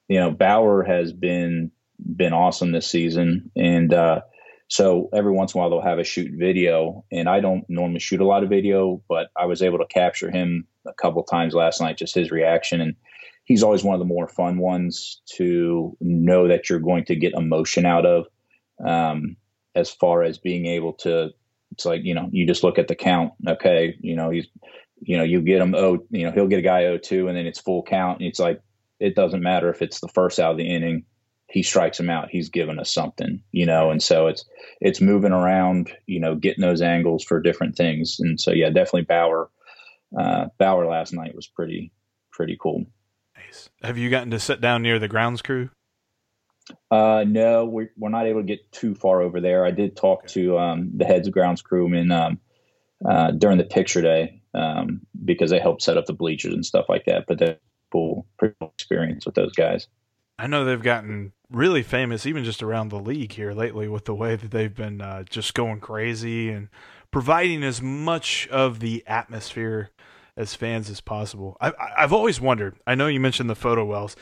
you 0.09 0.19
know, 0.19 0.31
Bauer 0.31 0.83
has 0.83 1.13
been 1.13 1.71
been 1.99 2.33
awesome 2.33 2.73
this 2.73 2.87
season, 2.87 3.51
and 3.55 3.93
uh, 3.93 4.23
so 4.69 5.11
every 5.13 5.33
once 5.33 5.53
in 5.53 5.59
a 5.59 5.61
while 5.61 5.69
they'll 5.69 5.83
have 5.83 5.99
a 5.99 6.03
shoot 6.03 6.33
video, 6.33 7.05
and 7.13 7.29
I 7.29 7.41
don't 7.41 7.69
normally 7.69 8.01
shoot 8.01 8.23
a 8.23 8.27
lot 8.27 8.43
of 8.43 8.49
video, 8.49 9.03
but 9.07 9.29
I 9.37 9.45
was 9.45 9.61
able 9.61 9.81
to 9.81 9.87
capture 9.87 10.31
him 10.31 10.67
a 10.87 10.95
couple 10.95 11.23
times 11.25 11.53
last 11.53 11.83
night, 11.83 11.99
just 11.99 12.15
his 12.15 12.31
reaction, 12.31 12.81
and 12.81 12.97
he's 13.45 13.63
always 13.63 13.85
one 13.85 13.97
of 13.97 14.01
the 14.01 14.07
more 14.07 14.29
fun 14.29 14.57
ones 14.57 15.21
to 15.37 15.95
know 16.01 16.49
that 16.49 16.71
you're 16.71 16.79
going 16.79 17.05
to 17.05 17.17
get 17.17 17.35
emotion 17.35 17.85
out 17.85 18.07
of. 18.07 18.29
Um, 18.83 19.37
as 19.75 19.91
far 19.91 20.23
as 20.23 20.39
being 20.39 20.67
able 20.67 20.93
to 20.93 21.31
it's 21.73 21.85
like 21.85 22.03
you 22.05 22.15
know 22.15 22.29
you 22.33 22.47
just 22.47 22.65
look 22.65 22.79
at 22.79 22.89
the 22.89 22.95
count 22.95 23.33
okay 23.47 23.97
you 24.01 24.17
know 24.17 24.31
he's 24.31 24.47
you 25.01 25.17
know 25.17 25.25
you 25.25 25.41
get 25.41 25.61
him 25.61 25.75
oh 25.75 25.99
you 26.11 26.25
know 26.25 26.33
he'll 26.33 26.49
get 26.49 26.59
a 26.59 26.63
guy 26.63 26.83
0-2 26.83 27.29
and 27.29 27.37
then 27.37 27.47
it's 27.47 27.61
full 27.61 27.83
count 27.83 28.21
and 28.21 28.29
it's 28.29 28.41
like 28.41 28.61
it 28.99 29.15
doesn't 29.15 29.43
matter 29.43 29.71
if 29.71 29.81
it's 29.81 30.01
the 30.01 30.09
first 30.09 30.39
out 30.39 30.53
of 30.53 30.57
the 30.57 30.69
inning 30.69 31.05
he 31.49 31.63
strikes 31.63 31.99
him 31.99 32.11
out 32.11 32.29
he's 32.31 32.49
given 32.49 32.79
us 32.79 32.93
something 32.93 33.43
you 33.53 33.67
know 33.67 33.91
and 33.91 34.03
so 34.03 34.27
it's 34.27 34.45
it's 34.81 35.01
moving 35.01 35.33
around 35.33 35.91
you 36.07 36.21
know 36.21 36.35
getting 36.35 36.63
those 36.63 36.83
angles 36.83 37.25
for 37.25 37.41
different 37.41 37.77
things. 37.77 38.19
And 38.21 38.41
so 38.41 38.53
yeah 38.53 38.69
definitely 38.69 39.03
bauer 39.03 39.51
uh, 40.19 40.47
bauer 40.59 40.87
last 40.87 41.13
night 41.13 41.35
was 41.35 41.47
pretty 41.47 41.93
pretty 42.33 42.57
cool. 42.61 42.85
Nice. 43.37 43.71
Have 43.83 43.99
you 43.99 44.11
gotten 44.11 44.31
to 44.31 44.41
sit 44.41 44.61
down 44.61 44.83
near 44.83 44.99
the 44.99 45.09
grounds 45.09 45.43
crew 45.43 45.71
uh, 46.91 47.25
no, 47.27 47.65
we're, 47.65 47.91
we're 47.97 48.09
not 48.11 48.27
able 48.27 48.41
to 48.41 48.47
get 48.47 48.71
too 48.73 48.95
far 48.95 49.23
over 49.23 49.41
there. 49.41 49.65
I 49.65 49.71
did 49.71 49.97
talk 49.97 50.27
to 50.29 50.59
um, 50.59 50.91
the 50.97 51.05
heads 51.05 51.29
of 51.29 51.35
grounds 51.35 51.63
crewmen 51.63 52.11
um, 52.11 52.41
uh, 53.09 53.33
during 53.33 53.59
the 53.59 53.65
picture 53.65 54.03
day 54.03 54.43
um, 54.55 55.01
because 55.25 55.51
they 55.51 55.59
helped 55.59 55.83
set 55.83 55.97
up 55.97 56.07
the 56.07 56.13
bleachers 56.13 56.55
and 56.55 56.65
stuff 56.65 56.87
like 56.89 57.05
that. 57.07 57.25
But 57.27 57.39
they 57.39 57.59
cool, 57.91 58.27
pretty 58.39 58.55
cool 58.61 58.73
experience 58.75 59.27
with 59.27 59.35
those 59.35 59.53
guys. 59.53 59.89
I 60.39 60.47
know 60.47 60.65
they've 60.65 60.83
gotten 60.83 61.33
really 61.51 61.83
famous, 61.83 62.25
even 62.25 62.45
just 62.45 62.63
around 62.63 62.89
the 62.89 62.99
league 62.99 63.33
here 63.33 63.53
lately, 63.53 63.89
with 63.89 64.07
the 64.07 64.15
way 64.15 64.37
that 64.37 64.51
they've 64.51 64.75
been 64.75 65.01
uh, 65.01 65.25
just 65.25 65.55
going 65.55 65.81
crazy 65.81 66.49
and 66.51 66.69
providing 67.11 67.63
as 67.63 67.83
much 67.83 68.49
of 68.49 68.81
the 68.81 69.05
atmosphere 69.07 69.91
as 70.37 70.55
fans 70.55 70.89
as 70.89 71.01
possible. 71.01 71.57
I, 71.61 71.73
have 71.97 72.13
always 72.13 72.41
wondered. 72.41 72.77
I 72.87 72.95
know 72.95 73.09
you 73.09 73.21
mentioned 73.21 73.51
the 73.51 73.55
photo 73.55 73.85
wells 73.85 74.17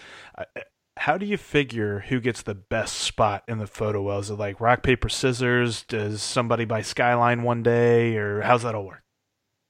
how 0.99 1.17
do 1.17 1.25
you 1.26 1.37
figure 1.37 2.00
who 2.09 2.21
gets 2.21 2.43
the 2.43 2.55
best 2.55 2.97
spot 2.97 3.45
in 3.47 3.59
the 3.59 3.67
photo 3.67 4.02
well? 4.02 4.19
Is 4.19 4.31
it 4.31 4.35
like 4.35 4.61
rock, 4.61 4.83
paper, 4.83 5.09
scissors? 5.09 5.83
Does 5.85 6.23
somebody 6.23 6.64
buy 6.64 6.83
Skyline 6.83 7.43
one 7.43 7.62
day, 7.62 8.17
or 8.17 8.43
how's 8.43 8.62
that 8.62 8.75
all 8.75 8.87
work? 8.87 9.02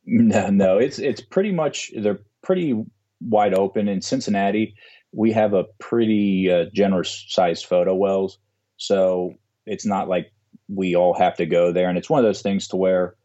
No, 0.05 0.49
no, 0.49 0.79
it's 0.79 0.99
it's 0.99 1.21
pretty 1.21 1.53
much 1.53 1.93
they're 1.95 2.21
pretty 2.43 2.83
wide 3.21 3.55
open 3.55 3.89
in 3.89 4.01
Cincinnati. 4.01 4.75
We 5.13 5.33
have 5.33 5.53
a 5.53 5.65
pretty 5.79 6.51
uh, 6.51 6.67
generous 6.73 7.27
sized 7.29 7.67
photo 7.67 7.95
wells, 7.95 8.39
so 8.79 9.35
it's 9.67 9.85
not 9.85 10.09
like 10.09 10.33
we 10.69 10.97
all 10.97 11.15
have 11.15 11.37
to 11.37 11.47
go 11.47 11.73
there. 11.73 11.89
And 11.89 11.99
it's 11.99 12.11
one 12.11 12.19
of 12.21 12.25
those 12.25 12.43
things 12.43 12.69
to 12.69 12.77
where 12.77 13.17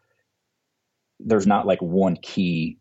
there's 1.19 1.47
not 1.47 1.65
like 1.65 1.81
one 1.81 2.17
key 2.17 2.79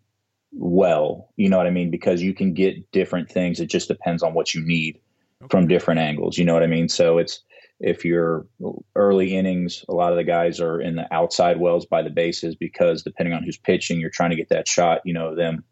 well, 0.55 1.33
you 1.37 1.49
know 1.49 1.57
what 1.57 1.67
I 1.67 1.71
mean? 1.71 1.91
Because 1.91 2.21
you 2.21 2.35
can 2.35 2.52
get 2.52 2.91
different 2.93 3.31
things. 3.31 3.61
It 3.61 3.71
just 3.71 3.88
depends 3.88 4.23
on 4.23 4.35
what 4.35 4.52
you 4.52 4.62
need 4.64 5.00
okay. 5.42 5.49
from 5.50 5.68
different 5.68 6.00
angles. 6.00 6.38
You 6.38 6.44
know 6.44 6.54
what 6.54 6.62
I 6.62 6.68
mean? 6.68 6.88
So 6.88 7.18
it's 7.18 7.42
if 7.80 8.04
you're 8.04 8.46
early 8.94 9.37
innings, 9.37 9.84
a 9.88 9.94
lot 9.94 10.12
of 10.12 10.16
the 10.16 10.25
guys 10.25 10.61
are 10.61 10.80
in 10.80 10.94
the 10.94 11.12
outside 11.12 11.58
wells 11.58 11.84
by 11.84 12.02
the 12.02 12.11
bases 12.11 12.54
because 12.54 13.02
depending 13.02 13.34
on 13.34 13.42
who's 13.42 13.58
pitching, 13.58 14.00
you're 14.00 14.11
trying 14.11 14.30
to 14.30 14.37
get 14.37 14.50
that 14.50 14.68
shot. 14.68 15.00
You 15.04 15.14
know 15.14 15.34
them 15.34 15.64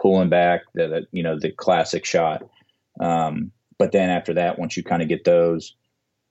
pulling 0.00 0.28
back, 0.28 0.62
the, 0.74 0.88
the 0.88 1.06
you 1.10 1.22
know 1.22 1.38
the 1.38 1.50
classic 1.50 2.04
shot. 2.04 2.42
Um, 3.00 3.52
but 3.78 3.92
then 3.92 4.10
after 4.10 4.34
that, 4.34 4.58
once 4.58 4.76
you 4.76 4.82
kind 4.82 5.02
of 5.02 5.08
get 5.08 5.24
those, 5.24 5.74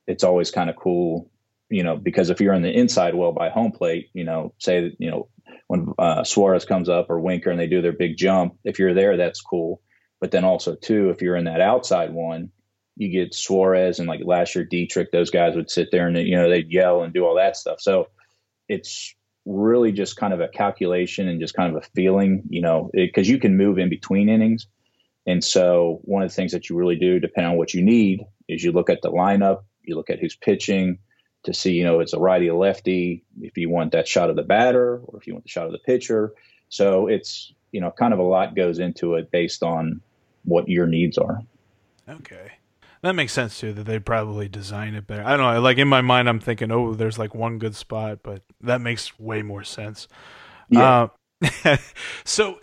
it's 0.05 0.23
always 0.23 0.51
kind 0.51 0.69
of 0.69 0.75
cool, 0.75 1.31
you 1.69 1.81
know, 1.81 1.95
because 1.95 2.29
if 2.29 2.41
you're 2.41 2.53
in 2.53 2.61
the 2.61 2.71
inside 2.71 3.15
well 3.15 3.31
by 3.31 3.49
home 3.49 3.71
plate, 3.71 4.09
you 4.13 4.23
know, 4.23 4.53
say 4.59 4.81
that 4.81 4.95
you 4.99 5.09
know 5.09 5.29
when 5.67 5.93
uh, 5.97 6.23
Suarez 6.23 6.65
comes 6.65 6.89
up 6.89 7.09
or 7.09 7.19
Winker 7.19 7.49
and 7.49 7.59
they 7.59 7.67
do 7.67 7.81
their 7.81 7.91
big 7.91 8.17
jump, 8.17 8.55
if 8.63 8.77
you're 8.79 8.93
there, 8.93 9.17
that's 9.17 9.41
cool. 9.41 9.81
But 10.19 10.31
then 10.31 10.43
also 10.43 10.75
too, 10.75 11.09
if 11.09 11.21
you're 11.21 11.35
in 11.35 11.45
that 11.45 11.61
outside 11.61 12.13
one, 12.13 12.51
you 12.97 13.09
get 13.09 13.33
Suarez 13.33 13.99
and 13.99 14.07
like 14.07 14.21
last 14.23 14.55
year 14.55 14.65
Dietrich, 14.65 15.11
those 15.11 15.29
guys 15.29 15.55
would 15.55 15.69
sit 15.69 15.89
there 15.91 16.07
and 16.07 16.17
you 16.17 16.35
know 16.35 16.49
they'd 16.49 16.71
yell 16.71 17.03
and 17.03 17.13
do 17.13 17.25
all 17.25 17.35
that 17.35 17.55
stuff. 17.55 17.79
So 17.79 18.09
it's 18.67 19.15
really 19.45 19.91
just 19.93 20.17
kind 20.17 20.33
of 20.33 20.41
a 20.41 20.47
calculation 20.49 21.27
and 21.29 21.39
just 21.39 21.53
kind 21.53 21.73
of 21.73 21.81
a 21.81 21.85
feeling, 21.95 22.43
you 22.49 22.61
know, 22.61 22.91
because 22.93 23.29
you 23.29 23.39
can 23.39 23.55
move 23.55 23.77
in 23.77 23.89
between 23.89 24.27
innings. 24.27 24.67
And 25.25 25.43
so 25.43 25.99
one 26.03 26.21
of 26.21 26.29
the 26.29 26.35
things 26.35 26.51
that 26.51 26.69
you 26.69 26.75
really 26.75 26.97
do, 26.97 27.19
depending 27.19 27.51
on 27.51 27.57
what 27.57 27.73
you 27.73 27.81
need, 27.81 28.25
is 28.47 28.63
you 28.63 28.71
look 28.71 28.89
at 28.89 29.01
the 29.01 29.11
lineup, 29.11 29.63
you 29.83 29.95
look 29.95 30.09
at 30.09 30.19
who's 30.19 30.35
pitching 30.35 30.99
to 31.43 31.53
see, 31.53 31.71
you 31.71 31.83
know, 31.83 32.01
it's 32.01 32.13
a 32.13 32.19
righty 32.19 32.49
or 32.49 32.57
lefty, 32.57 33.23
if 33.39 33.57
you 33.57 33.69
want 33.69 33.93
that 33.93 34.07
shot 34.07 34.29
of 34.29 34.35
the 34.35 34.43
batter 34.43 34.99
or 35.05 35.17
if 35.19 35.27
you 35.27 35.33
want 35.33 35.45
the 35.45 35.49
shot 35.49 35.65
of 35.65 35.71
the 35.71 35.79
pitcher. 35.79 36.33
So 36.69 37.07
it's, 37.07 37.53
you 37.71 37.79
know, 37.79 37.91
kind 37.91 38.13
of 38.13 38.19
a 38.19 38.23
lot 38.23 38.55
goes 38.55 38.79
into 38.79 39.15
it 39.15 39.31
based 39.31 39.63
on 39.63 40.01
what 40.43 40.67
your 40.67 40.87
needs 40.87 41.17
are. 41.17 41.41
Okay. 42.09 42.51
That 43.03 43.13
makes 43.13 43.33
sense 43.33 43.59
too. 43.59 43.73
That 43.73 43.85
they 43.85 43.99
probably 43.99 44.47
design 44.47 44.95
it 44.95 45.07
better. 45.07 45.23
I 45.23 45.37
don't 45.37 45.53
know. 45.53 45.61
Like 45.61 45.77
in 45.77 45.87
my 45.87 46.01
mind, 46.01 46.27
I'm 46.29 46.39
thinking, 46.39 46.71
oh, 46.71 46.93
there's 46.93 47.19
like 47.19 47.35
one 47.35 47.59
good 47.59 47.75
spot, 47.75 48.19
but 48.23 48.43
that 48.61 48.81
makes 48.81 49.19
way 49.19 49.41
more 49.41 49.63
sense. 49.63 50.07
Yeah. 50.69 51.09
Uh, 51.63 51.77
so 52.25 52.59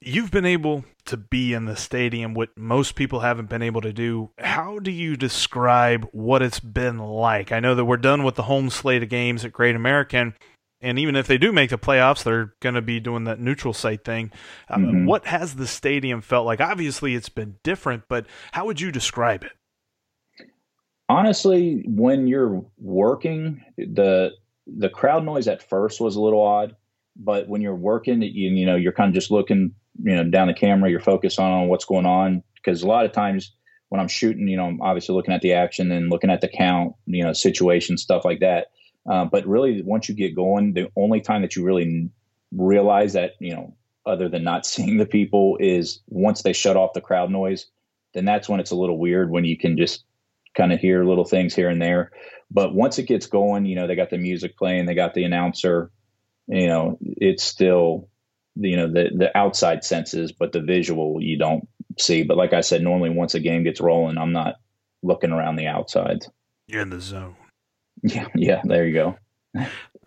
you've 0.00 0.30
been 0.30 0.46
able 0.46 0.84
to 1.06 1.16
be 1.16 1.52
in 1.52 1.64
the 1.64 1.76
stadium, 1.76 2.34
what 2.34 2.56
most 2.56 2.94
people 2.94 3.20
haven't 3.20 3.48
been 3.48 3.62
able 3.62 3.80
to 3.80 3.92
do. 3.92 4.30
How 4.38 4.78
do 4.78 4.90
you 4.90 5.16
describe 5.16 6.08
what 6.12 6.42
it's 6.42 6.60
been 6.60 6.98
like? 6.98 7.52
I 7.52 7.60
know 7.60 7.74
that 7.74 7.84
we're 7.84 7.96
done 7.96 8.22
with 8.22 8.36
the 8.36 8.44
home 8.44 8.70
slate 8.70 9.02
of 9.02 9.08
games 9.08 9.44
at 9.44 9.52
Great 9.52 9.76
American, 9.76 10.34
and 10.80 10.98
even 10.98 11.16
if 11.16 11.26
they 11.26 11.38
do 11.38 11.52
make 11.52 11.70
the 11.70 11.78
playoffs, 11.78 12.22
they're 12.22 12.54
going 12.60 12.74
to 12.74 12.82
be 12.82 13.00
doing 13.00 13.24
that 13.24 13.40
neutral 13.40 13.74
site 13.74 14.04
thing. 14.04 14.32
Uh, 14.68 14.76
mm-hmm. 14.76 15.04
what 15.04 15.26
has 15.26 15.56
the 15.56 15.66
stadium 15.66 16.22
felt 16.22 16.46
like? 16.46 16.60
Obviously, 16.60 17.14
it's 17.14 17.28
been 17.28 17.56
different, 17.62 18.04
but 18.08 18.26
how 18.52 18.66
would 18.66 18.80
you 18.80 18.90
describe 18.90 19.44
it? 19.44 19.52
Honestly, 21.10 21.82
when 21.88 22.28
you're 22.28 22.64
working, 22.78 23.62
the 23.76 24.30
the 24.66 24.88
crowd 24.88 25.24
noise 25.24 25.48
at 25.48 25.68
first 25.68 26.00
was 26.00 26.14
a 26.14 26.20
little 26.20 26.40
odd, 26.40 26.76
but 27.16 27.48
when 27.48 27.60
you're 27.60 27.74
working, 27.74 28.22
you, 28.22 28.50
you 28.50 28.64
know, 28.64 28.76
you're 28.76 28.92
kind 28.92 29.08
of 29.08 29.14
just 29.14 29.30
looking, 29.30 29.74
you 30.02 30.14
know, 30.14 30.22
down 30.24 30.46
the 30.46 30.54
camera, 30.54 30.88
you're 30.88 31.00
focused 31.00 31.40
on, 31.40 31.66
what's 31.66 31.84
going 31.84 32.06
on. 32.06 32.44
Because 32.54 32.82
a 32.82 32.86
lot 32.86 33.04
of 33.04 33.12
times 33.12 33.52
when 33.88 34.00
I'm 34.00 34.06
shooting, 34.06 34.46
you 34.46 34.56
know, 34.56 34.66
I'm 34.66 34.80
obviously 34.80 35.16
looking 35.16 35.34
at 35.34 35.42
the 35.42 35.52
action 35.52 35.90
and 35.90 36.10
looking 36.10 36.30
at 36.30 36.40
the 36.40 36.48
count, 36.48 36.94
you 37.06 37.24
know, 37.24 37.32
situation, 37.32 37.98
stuff 37.98 38.24
like 38.24 38.38
that. 38.40 38.68
Uh, 39.10 39.24
but 39.24 39.44
really, 39.46 39.82
once 39.82 40.08
you 40.08 40.14
get 40.14 40.36
going, 40.36 40.74
the 40.74 40.88
only 40.96 41.20
time 41.20 41.42
that 41.42 41.56
you 41.56 41.64
really 41.64 42.08
realize 42.52 43.14
that, 43.14 43.32
you 43.40 43.52
know, 43.52 43.74
other 44.06 44.28
than 44.28 44.44
not 44.44 44.64
seeing 44.72 44.98
the 44.98 45.06
people 45.06 45.56
is 45.58 46.00
once 46.06 46.42
they 46.42 46.52
shut 46.52 46.76
off 46.76 46.92
the 46.92 47.00
crowd 47.00 47.30
noise, 47.30 47.66
then 48.14 48.24
that's 48.24 48.48
when 48.48 48.60
it's 48.60 48.70
a 48.70 48.76
little 48.76 48.98
weird 48.98 49.30
when 49.30 49.44
you 49.44 49.58
can 49.58 49.76
just 49.76 50.04
kind 50.56 50.72
of 50.72 50.80
hear 50.80 51.04
little 51.04 51.24
things 51.24 51.54
here 51.54 51.68
and 51.68 51.80
there. 51.80 52.10
But 52.50 52.74
once 52.74 52.98
it 52.98 53.06
gets 53.06 53.26
going, 53.26 53.64
you 53.66 53.76
know, 53.76 53.86
they 53.86 53.94
got 53.94 54.10
the 54.10 54.18
music 54.18 54.56
playing, 54.56 54.86
they 54.86 54.94
got 54.94 55.14
the 55.14 55.24
announcer, 55.24 55.90
you 56.48 56.66
know, 56.66 56.98
it's 57.00 57.44
still, 57.44 58.08
you 58.56 58.76
know, 58.76 58.88
the, 58.88 59.10
the 59.16 59.36
outside 59.36 59.84
senses, 59.84 60.32
but 60.32 60.52
the 60.52 60.60
visual 60.60 61.18
you 61.20 61.38
don't 61.38 61.68
see. 61.98 62.24
But 62.24 62.36
like 62.36 62.52
I 62.52 62.60
said, 62.62 62.82
normally 62.82 63.10
once 63.10 63.34
a 63.34 63.40
game 63.40 63.62
gets 63.62 63.80
rolling, 63.80 64.18
I'm 64.18 64.32
not 64.32 64.56
looking 65.02 65.30
around 65.30 65.56
the 65.56 65.68
outside. 65.68 66.26
You're 66.66 66.82
in 66.82 66.90
the 66.90 67.00
zone. 67.00 67.36
Yeah. 68.02 68.28
Yeah. 68.34 68.62
There 68.64 68.86
you 68.86 68.94
go. 68.94 69.18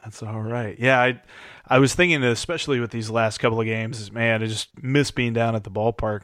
That's 0.03 0.23
all 0.23 0.41
right. 0.41 0.75
Yeah. 0.79 1.00
I, 1.00 1.21
I 1.67 1.77
was 1.77 1.93
thinking, 1.93 2.23
especially 2.23 2.79
with 2.79 2.89
these 2.89 3.12
last 3.12 3.38
couple 3.38 3.59
of 3.59 3.67
games, 3.67 4.12
man, 4.12 4.41
I 4.41 4.47
just 4.47 4.69
miss 4.81 5.12
being 5.12 5.33
down 5.33 5.55
at 5.55 5.63
the 5.63 5.69
ballpark. 5.69 6.23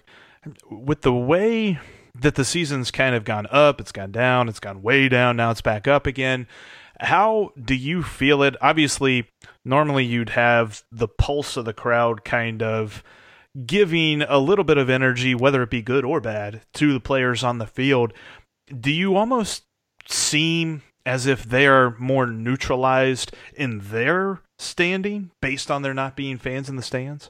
With 0.71 1.01
the 1.01 1.13
way 1.13 1.79
that 2.21 2.35
the 2.35 2.45
season's 2.45 2.91
kind 2.91 3.15
of 3.15 3.23
gone 3.23 3.47
up, 3.51 3.79
it's 3.79 3.91
gone 3.91 4.11
down, 4.11 4.49
it's 4.49 4.59
gone 4.59 4.81
way 4.81 5.09
down, 5.09 5.37
now 5.37 5.51
it's 5.51 5.61
back 5.61 5.87
up 5.87 6.05
again. 6.05 6.47
How 6.99 7.51
do 7.61 7.75
you 7.75 8.03
feel 8.03 8.43
it? 8.43 8.55
Obviously, 8.61 9.29
normally 9.63 10.03
you'd 10.03 10.29
have 10.29 10.83
the 10.91 11.07
pulse 11.07 11.55
of 11.55 11.65
the 11.65 11.73
crowd 11.73 12.25
kind 12.25 12.61
of 12.61 13.03
giving 13.65 14.21
a 14.21 14.37
little 14.37 14.65
bit 14.65 14.77
of 14.77 14.89
energy, 14.89 15.33
whether 15.33 15.63
it 15.63 15.69
be 15.69 15.81
good 15.81 16.03
or 16.03 16.19
bad, 16.19 16.61
to 16.73 16.93
the 16.93 16.99
players 16.99 17.43
on 17.43 17.57
the 17.57 17.67
field. 17.67 18.13
Do 18.67 18.91
you 18.91 19.15
almost 19.15 19.63
seem 20.07 20.83
as 21.05 21.25
if 21.25 21.43
they 21.43 21.65
are 21.65 21.95
more 21.97 22.27
neutralized 22.27 23.33
in 23.55 23.79
their 23.79 24.41
standing 24.57 25.31
based 25.41 25.71
on 25.71 25.81
there 25.81 25.93
not 25.93 26.15
being 26.15 26.37
fans 26.37 26.69
in 26.69 26.75
the 26.75 26.83
stands? 26.83 27.29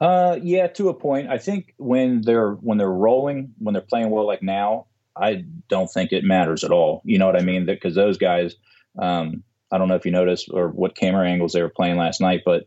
Uh, 0.00 0.38
yeah, 0.42 0.66
to 0.66 0.88
a 0.88 0.94
point. 0.94 1.28
I 1.28 1.38
think 1.38 1.74
when 1.78 2.20
they're 2.20 2.52
when 2.52 2.78
they're 2.78 2.90
rolling, 2.90 3.54
when 3.58 3.72
they're 3.72 3.82
playing 3.82 4.10
well, 4.10 4.26
like 4.26 4.42
now, 4.42 4.86
I 5.16 5.44
don't 5.68 5.88
think 5.88 6.12
it 6.12 6.24
matters 6.24 6.64
at 6.64 6.70
all. 6.70 7.00
You 7.04 7.18
know 7.18 7.26
what 7.26 7.40
I 7.40 7.44
mean? 7.44 7.64
Because 7.64 7.94
those 7.94 8.18
guys, 8.18 8.54
um, 8.98 9.42
I 9.72 9.78
don't 9.78 9.88
know 9.88 9.94
if 9.94 10.04
you 10.04 10.12
noticed 10.12 10.50
or 10.52 10.68
what 10.68 10.96
camera 10.96 11.28
angles 11.28 11.52
they 11.52 11.62
were 11.62 11.70
playing 11.70 11.96
last 11.96 12.20
night, 12.20 12.42
but 12.44 12.66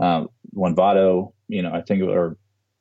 um, 0.00 0.28
when 0.50 0.74
Votto, 0.74 1.32
you 1.48 1.62
know, 1.62 1.72
I 1.72 1.82
think 1.82 2.02
or 2.02 2.38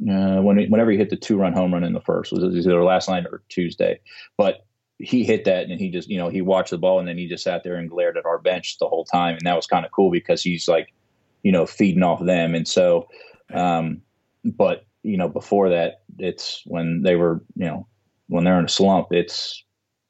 uh, 0.10 0.42
when 0.42 0.58
whenever 0.70 0.92
he 0.92 0.98
hit 0.98 1.10
the 1.10 1.18
two 1.18 1.38
run 1.38 1.54
home 1.54 1.74
run 1.74 1.84
in 1.84 1.94
the 1.94 2.00
first 2.00 2.32
was 2.32 2.56
either 2.56 2.84
last 2.84 3.10
night 3.10 3.26
or 3.30 3.44
Tuesday, 3.50 4.00
but 4.38 4.66
he 4.98 5.24
hit 5.24 5.46
that 5.46 5.70
and 5.70 5.80
he 5.80 5.90
just 5.90 6.10
you 6.10 6.18
know 6.18 6.30
he 6.30 6.42
watched 6.42 6.72
the 6.72 6.78
ball 6.78 7.00
and 7.00 7.08
then 7.08 7.18
he 7.18 7.28
just 7.28 7.44
sat 7.44 7.64
there 7.64 7.76
and 7.76 7.90
glared 7.90 8.18
at 8.18 8.26
our 8.26 8.38
bench 8.38 8.78
the 8.80 8.88
whole 8.88 9.06
time 9.06 9.36
and 9.36 9.46
that 9.46 9.56
was 9.56 9.66
kind 9.66 9.86
of 9.86 9.92
cool 9.92 10.12
because 10.12 10.44
he's 10.44 10.68
like 10.68 10.94
you 11.42 11.54
know 11.54 11.66
feeding 11.66 12.04
off 12.04 12.24
them 12.24 12.54
and 12.54 12.68
so 12.68 13.08
um 13.54 14.02
but 14.44 14.86
you 15.04 15.18
know 15.18 15.30
before 15.30 15.70
that 15.70 16.02
it's 16.18 16.62
when 16.66 17.02
they 17.04 17.16
were 17.16 17.44
you 17.56 17.66
know 17.66 17.88
when 18.28 18.44
they're 18.44 18.60
in 18.60 18.66
a 18.66 18.70
slump 18.70 19.08
it's 19.12 19.64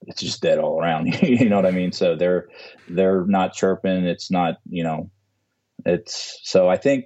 it's 0.08 0.22
just 0.22 0.42
dead 0.42 0.60
all 0.60 0.82
around. 0.82 1.08
You 1.22 1.50
know 1.50 1.58
what 1.58 1.66
i 1.66 1.72
mean? 1.72 1.92
So 1.92 2.16
they're 2.16 2.48
they're 2.88 3.26
not 3.26 3.54
chirping. 3.54 4.06
It's 4.06 4.32
not 4.32 4.60
you 4.70 4.84
know 4.84 5.10
it's 5.86 6.40
so 6.44 6.68
i 6.68 6.76
think 6.76 7.06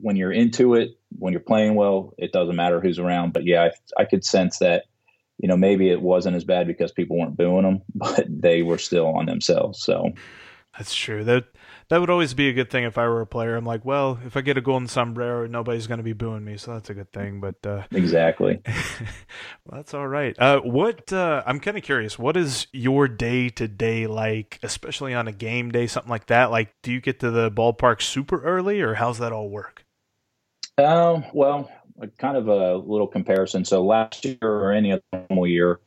when 0.00 0.16
you're 0.16 0.32
into 0.32 0.74
it 0.74 0.98
when 1.18 1.32
you're 1.32 1.40
playing 1.40 1.76
well 1.76 2.12
it 2.18 2.32
doesn't 2.32 2.56
matter 2.56 2.80
who's 2.80 2.98
around. 2.98 3.32
But 3.32 3.44
yeah 3.44 3.64
i, 3.64 4.02
I 4.02 4.04
could 4.04 4.24
sense 4.24 4.58
that 4.58 4.84
you 5.38 5.48
know, 5.48 5.56
maybe 5.56 5.88
it 5.88 6.02
wasn't 6.02 6.36
as 6.36 6.44
bad 6.44 6.66
because 6.66 6.92
people 6.92 7.16
weren't 7.18 7.36
booing 7.36 7.62
them, 7.62 7.82
but 7.94 8.26
they 8.28 8.62
were 8.62 8.78
still 8.78 9.06
on 9.06 9.26
themselves. 9.26 9.82
So 9.82 10.12
that's 10.78 10.94
true. 10.94 11.24
That 11.24 11.44
that 11.88 12.00
would 12.00 12.08
always 12.08 12.34
be 12.34 12.48
a 12.48 12.52
good 12.52 12.70
thing 12.70 12.84
if 12.84 12.96
I 12.96 13.08
were 13.08 13.20
a 13.20 13.26
player. 13.26 13.56
I'm 13.56 13.66
like, 13.66 13.84
well, 13.84 14.20
if 14.24 14.36
I 14.36 14.42
get 14.42 14.56
a 14.56 14.60
golden 14.60 14.86
sombrero, 14.86 15.46
nobody's 15.46 15.88
going 15.88 15.98
to 15.98 16.04
be 16.04 16.12
booing 16.12 16.44
me, 16.44 16.56
so 16.56 16.74
that's 16.74 16.88
a 16.88 16.94
good 16.94 17.12
thing. 17.12 17.40
But 17.40 17.66
uh, 17.66 17.82
exactly, 17.90 18.60
well, 18.66 19.72
that's 19.72 19.92
all 19.92 20.06
right. 20.06 20.38
Uh, 20.38 20.60
what 20.60 21.12
uh, 21.12 21.42
I'm 21.44 21.58
kind 21.58 21.76
of 21.76 21.82
curious. 21.82 22.18
What 22.18 22.36
is 22.36 22.68
your 22.72 23.08
day 23.08 23.48
to 23.50 23.66
day 23.66 24.06
like, 24.06 24.60
especially 24.62 25.14
on 25.14 25.26
a 25.26 25.32
game 25.32 25.72
day, 25.72 25.88
something 25.88 26.10
like 26.10 26.26
that? 26.26 26.52
Like, 26.52 26.72
do 26.82 26.92
you 26.92 27.00
get 27.00 27.20
to 27.20 27.30
the 27.30 27.50
ballpark 27.50 28.00
super 28.00 28.40
early, 28.42 28.80
or 28.80 28.94
how's 28.94 29.18
that 29.18 29.32
all 29.32 29.50
work? 29.50 29.84
Um, 30.78 31.24
well, 31.34 31.68
kind 32.18 32.36
of 32.36 32.46
a 32.46 32.76
little 32.76 33.08
comparison. 33.08 33.64
So 33.64 33.84
last 33.84 34.24
year 34.24 34.38
or 34.40 34.70
any 34.70 34.92
other 34.92 35.02
normal 35.28 35.48
year, 35.48 35.80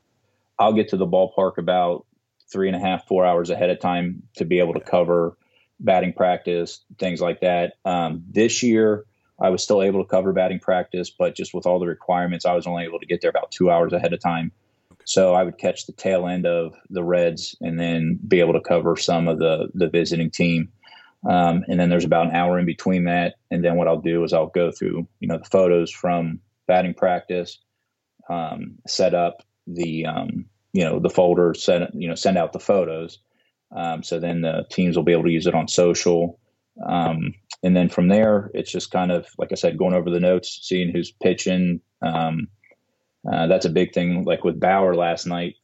I'll 0.60 0.74
get 0.74 0.90
to 0.90 0.98
the 0.98 1.08
ballpark 1.08 1.58
about 1.58 2.06
three 2.52 2.68
and 2.68 2.76
a 2.76 2.80
half, 2.80 3.08
four 3.08 3.26
hours 3.26 3.50
ahead 3.50 3.70
of 3.70 3.80
time 3.80 4.24
to 4.36 4.46
be 4.46 4.60
able 4.60 4.74
to 4.74 4.80
cover 4.80 5.38
batting 5.80 6.14
practice, 6.14 6.82
things 7.00 7.22
like 7.22 7.42
that. 7.42 7.74
Um, 7.86 8.24
this 8.30 8.62
year, 8.62 9.06
I 9.42 9.50
was 9.50 9.64
still 9.64 9.82
able 9.82 10.04
to 10.04 10.10
cover 10.10 10.34
batting 10.34 10.60
practice, 10.60 11.10
but 11.10 11.36
just 11.36 11.54
with 11.54 11.66
all 11.66 11.80
the 11.80 11.88
requirements, 11.88 12.46
I 12.46 12.54
was 12.54 12.68
only 12.68 12.84
able 12.84 13.00
to 13.00 13.08
get 13.08 13.22
there 13.22 13.32
about 13.32 13.52
two 13.52 13.72
hours 13.72 13.92
ahead 13.92 14.14
of 14.14 14.20
time. 14.20 14.52
So 15.06 15.34
I 15.34 15.44
would 15.44 15.58
catch 15.58 15.88
the 15.88 15.94
tail 15.94 16.28
end 16.28 16.46
of 16.46 16.76
the 16.92 17.04
Reds 17.04 17.56
and 17.60 17.80
then 17.80 18.20
be 18.28 18.40
able 18.40 18.54
to 18.54 18.62
cover 18.62 18.96
some 18.96 19.28
of 19.28 19.40
the 19.40 19.70
the 19.74 19.90
visiting 19.90 20.30
team. 20.30 20.72
Um, 21.28 21.64
and 21.68 21.80
then 21.80 21.90
there's 21.90 22.06
about 22.06 22.28
an 22.28 22.36
hour 22.36 22.60
in 22.60 22.66
between 22.66 23.06
that. 23.06 23.36
And 23.50 23.64
then 23.64 23.76
what 23.76 23.88
I'll 23.88 24.02
do 24.02 24.24
is 24.24 24.34
I'll 24.34 24.48
go 24.48 24.72
through, 24.72 25.08
you 25.20 25.28
know, 25.28 25.38
the 25.38 25.46
photos 25.46 25.92
from 25.92 26.40
batting 26.68 26.94
practice, 26.94 27.60
um, 28.30 28.78
set 28.88 29.14
up 29.14 29.44
the, 29.68 30.06
um, 30.06 30.46
you 30.74 30.84
know, 30.84 31.00
the 31.00 31.10
folder, 31.10 31.54
set, 31.54 31.94
you 31.94 32.08
know, 32.08 32.16
send 32.16 32.38
out 32.38 32.54
the 32.54 32.60
photos. 32.60 33.20
Um, 33.76 34.04
so 34.04 34.20
then 34.20 34.42
the 34.42 34.66
teams 34.70 34.96
will 34.96 35.04
be 35.04 35.14
able 35.14 35.24
to 35.24 35.32
use 35.32 35.48
it 35.48 35.56
on 35.56 35.68
social. 35.68 36.40
Um, 36.86 37.34
and 37.64 37.76
then 37.76 37.90
from 37.90 38.08
there, 38.08 38.50
it's 38.54 38.72
just 38.72 38.92
kind 38.92 39.12
of, 39.12 39.28
like 39.38 39.52
I 39.52 39.56
said, 39.56 39.78
going 39.78 39.94
over 39.94 40.10
the 40.10 40.20
notes, 40.20 40.60
seeing 40.62 40.92
who's 40.92 41.12
pitching. 41.12 41.82
Um, 42.02 42.48
uh, 43.32 43.48
that's 43.48 43.66
a 43.66 43.70
big 43.70 43.94
thing. 43.94 44.24
Like 44.24 44.44
with 44.44 44.60
Bauer 44.60 44.96
last 44.96 45.26
night, 45.26 45.56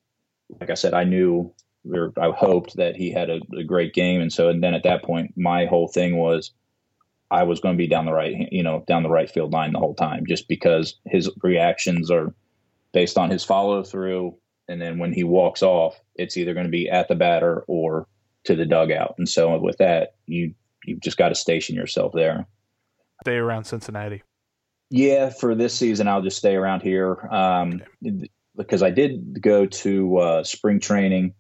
like 0.62 0.70
I 0.70 0.76
said, 0.76 0.94
I 0.94 1.04
knew 1.04 1.54
or 1.94 2.14
I 2.18 2.32
hoped 2.32 2.76
that 2.78 2.96
he 2.96 3.12
had 3.12 3.30
a, 3.30 3.40
a, 3.58 3.64
great 3.64 3.94
game. 3.94 4.22
And 4.22 4.32
so, 4.32 4.50
and 4.50 4.64
then 4.64 4.74
at 4.74 4.84
that 4.84 5.04
point, 5.04 5.34
my 5.38 5.66
whole 5.66 5.88
thing 5.88 6.18
was 6.18 6.52
I 7.32 7.44
was 7.44 7.60
going 7.60 7.76
to 7.76 7.78
be 7.78 7.88
down 7.88 8.06
the 8.06 8.14
right, 8.14 8.34
you 8.52 8.64
know, 8.64 8.84
down 8.88 9.04
the 9.04 9.10
right 9.10 9.30
field 9.30 9.54
line 9.54 9.74
the 9.74 9.80
whole 9.80 9.96
time, 9.96 10.26
just 10.28 10.48
because 10.48 10.96
his 11.06 11.30
reactions 11.44 12.12
are 12.12 12.34
based 12.94 13.18
on 13.18 13.30
his 13.30 13.44
follow 13.44 13.84
through. 13.84 14.36
And 14.68 14.82
then 14.82 15.00
when 15.00 15.14
he 15.14 15.24
walks 15.24 15.64
off, 15.64 16.00
it's 16.16 16.38
either 16.38 16.54
going 16.54 16.66
to 16.66 16.72
be 16.72 16.90
at 16.90 17.08
the 17.08 17.16
batter 17.16 17.64
or 17.68 18.08
to 18.46 18.56
the 18.56 18.66
dugout. 18.66 19.16
And 19.18 19.28
so 19.28 19.58
with 19.58 19.78
that, 19.78 20.16
you 20.26 20.54
you've 20.86 21.02
just 21.02 21.18
got 21.18 21.30
to 21.30 21.36
station 21.36 21.76
yourself 21.76 22.14
there. 22.14 22.48
Stay 23.24 23.36
around 23.36 23.66
Cincinnati. 23.66 24.24
Yeah, 24.90 25.30
for 25.30 25.54
this 25.54 25.74
season, 25.74 26.08
I'll 26.08 26.22
just 26.22 26.38
stay 26.38 26.56
around 26.56 26.82
here 26.82 27.18
um, 27.30 27.82
okay. 28.06 28.30
because 28.56 28.82
I 28.82 28.90
did 28.90 29.42
go 29.42 29.66
to 29.66 30.18
uh, 30.18 30.44
spring 30.44 30.80
training 30.80 31.34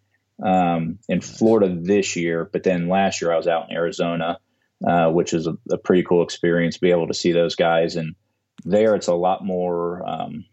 um, 0.43 0.99
in 1.07 1.21
Florida 1.21 1.73
this 1.73 2.15
year, 2.15 2.49
but 2.51 2.63
then 2.63 2.89
last 2.89 3.21
year 3.21 3.31
I 3.31 3.37
was 3.37 3.47
out 3.47 3.69
in 3.69 3.75
Arizona, 3.75 4.39
uh, 4.85 5.09
which 5.09 5.33
is 5.33 5.47
a, 5.47 5.57
a, 5.71 5.77
pretty 5.77 6.03
cool 6.03 6.23
experience. 6.23 6.75
to 6.75 6.81
Be 6.81 6.91
able 6.91 7.07
to 7.07 7.13
see 7.13 7.31
those 7.31 7.55
guys, 7.55 7.95
and 7.95 8.15
there 8.65 8.95
it's 8.95 9.07
a 9.07 9.15
lot 9.15 9.45
more. 9.45 10.07
Um, 10.07 10.45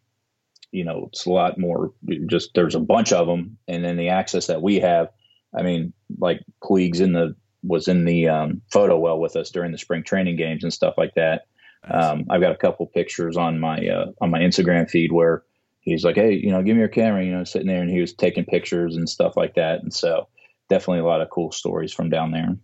you 0.74 0.84
know, 0.84 1.08
it's 1.12 1.24
a 1.24 1.30
lot 1.30 1.56
more. 1.56 1.92
Just 2.26 2.50
there's 2.54 2.74
a 2.74 2.80
bunch 2.80 3.12
of 3.12 3.28
them, 3.28 3.56
and 3.68 3.84
then 3.84 3.96
the 3.96 4.08
access 4.08 4.48
that 4.48 4.60
we 4.60 4.80
have. 4.80 5.08
I 5.56 5.62
mean, 5.62 5.92
like 6.18 6.40
Puig's 6.66 7.00
in 7.00 7.12
the 7.12 7.36
was 7.62 7.86
in 7.86 8.04
the 8.04 8.28
um, 8.28 8.60
photo 8.72 8.98
well 8.98 9.20
with 9.20 9.36
us 9.36 9.50
during 9.50 9.70
the 9.70 9.78
spring 9.78 10.02
training 10.02 10.36
games 10.36 10.64
and 10.64 10.72
stuff 10.72 10.94
like 10.98 11.14
that. 11.14 11.46
Um, 11.88 12.26
I've 12.28 12.40
got 12.40 12.52
a 12.52 12.56
couple 12.56 12.86
pictures 12.86 13.36
on 13.36 13.60
my 13.60 13.78
uh, 13.86 14.06
on 14.20 14.30
my 14.30 14.40
Instagram 14.40 14.90
feed 14.90 15.12
where 15.12 15.44
he's 15.80 16.04
like, 16.04 16.16
hey, 16.16 16.32
you 16.32 16.50
know, 16.50 16.62
give 16.62 16.74
me 16.74 16.80
your 16.80 16.88
camera, 16.88 17.24
you 17.24 17.30
know, 17.30 17.44
sitting 17.44 17.68
there 17.68 17.80
and 17.80 17.90
he 17.90 18.00
was 18.00 18.12
taking 18.12 18.44
pictures 18.44 18.96
and 18.96 19.08
stuff 19.08 19.36
like 19.36 19.54
that. 19.54 19.80
And 19.80 19.94
so 19.94 20.28
definitely 20.68 21.00
a 21.00 21.04
lot 21.04 21.20
of 21.20 21.30
cool 21.30 21.52
stories 21.52 21.92
from 21.92 22.10
down 22.10 22.32
there. 22.32 22.56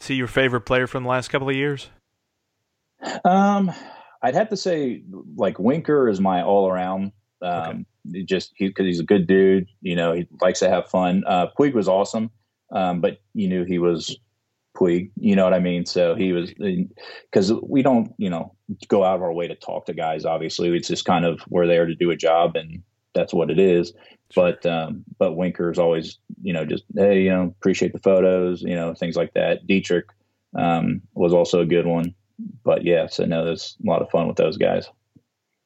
See 0.00 0.14
your 0.14 0.26
favorite 0.26 0.62
player 0.62 0.86
from 0.86 1.04
the 1.04 1.08
last 1.08 1.28
couple 1.28 1.48
of 1.48 1.56
years? 1.56 1.88
Um, 3.24 3.72
I'd 4.20 4.34
have 4.34 4.50
to 4.50 4.56
say 4.56 5.02
like 5.36 5.58
Winker 5.58 6.08
is 6.08 6.20
my 6.20 6.42
all 6.42 6.68
around. 6.68 7.12
Um, 7.40 7.86
okay. 8.10 8.24
just 8.24 8.52
he, 8.56 8.72
cause 8.72 8.86
he's 8.86 9.00
a 9.00 9.04
good 9.04 9.26
dude, 9.26 9.68
you 9.80 9.94
know, 9.94 10.12
he 10.12 10.26
likes 10.40 10.60
to 10.60 10.68
have 10.68 10.88
fun. 10.88 11.24
Uh, 11.26 11.46
Puig 11.58 11.74
was 11.74 11.88
awesome. 11.88 12.30
Um, 12.70 13.00
but 13.00 13.18
you 13.34 13.48
knew 13.48 13.64
he 13.64 13.78
was 13.78 14.18
Puig. 14.76 15.10
You 15.16 15.36
know 15.36 15.44
what 15.44 15.54
I 15.54 15.58
mean? 15.58 15.86
So 15.86 16.14
he 16.14 16.32
was 16.32 16.52
because 17.30 17.52
we 17.62 17.82
don't, 17.82 18.12
you 18.18 18.30
know, 18.30 18.54
go 18.88 19.04
out 19.04 19.16
of 19.16 19.22
our 19.22 19.32
way 19.32 19.48
to 19.48 19.54
talk 19.54 19.86
to 19.86 19.94
guys. 19.94 20.24
Obviously, 20.24 20.74
it's 20.76 20.88
just 20.88 21.04
kind 21.04 21.24
of 21.24 21.40
we're 21.48 21.66
there 21.66 21.86
to 21.86 21.94
do 21.94 22.10
a 22.10 22.16
job, 22.16 22.56
and 22.56 22.82
that's 23.14 23.32
what 23.32 23.50
it 23.50 23.58
is. 23.58 23.92
But 24.34 24.64
um, 24.66 25.04
but 25.18 25.36
Winker's 25.36 25.78
always, 25.78 26.18
you 26.42 26.52
know, 26.52 26.64
just 26.64 26.84
hey, 26.94 27.22
you 27.22 27.30
know, 27.30 27.44
appreciate 27.44 27.92
the 27.92 27.98
photos, 27.98 28.62
you 28.62 28.74
know, 28.74 28.94
things 28.94 29.16
like 29.16 29.32
that. 29.34 29.66
Dietrich 29.66 30.06
um, 30.54 31.00
was 31.14 31.32
also 31.32 31.60
a 31.60 31.66
good 31.66 31.86
one. 31.86 32.14
But 32.62 32.84
yeah, 32.84 33.08
so 33.08 33.24
no, 33.24 33.44
there's 33.44 33.76
a 33.82 33.88
lot 33.88 34.02
of 34.02 34.10
fun 34.10 34.28
with 34.28 34.36
those 34.36 34.58
guys. 34.58 34.88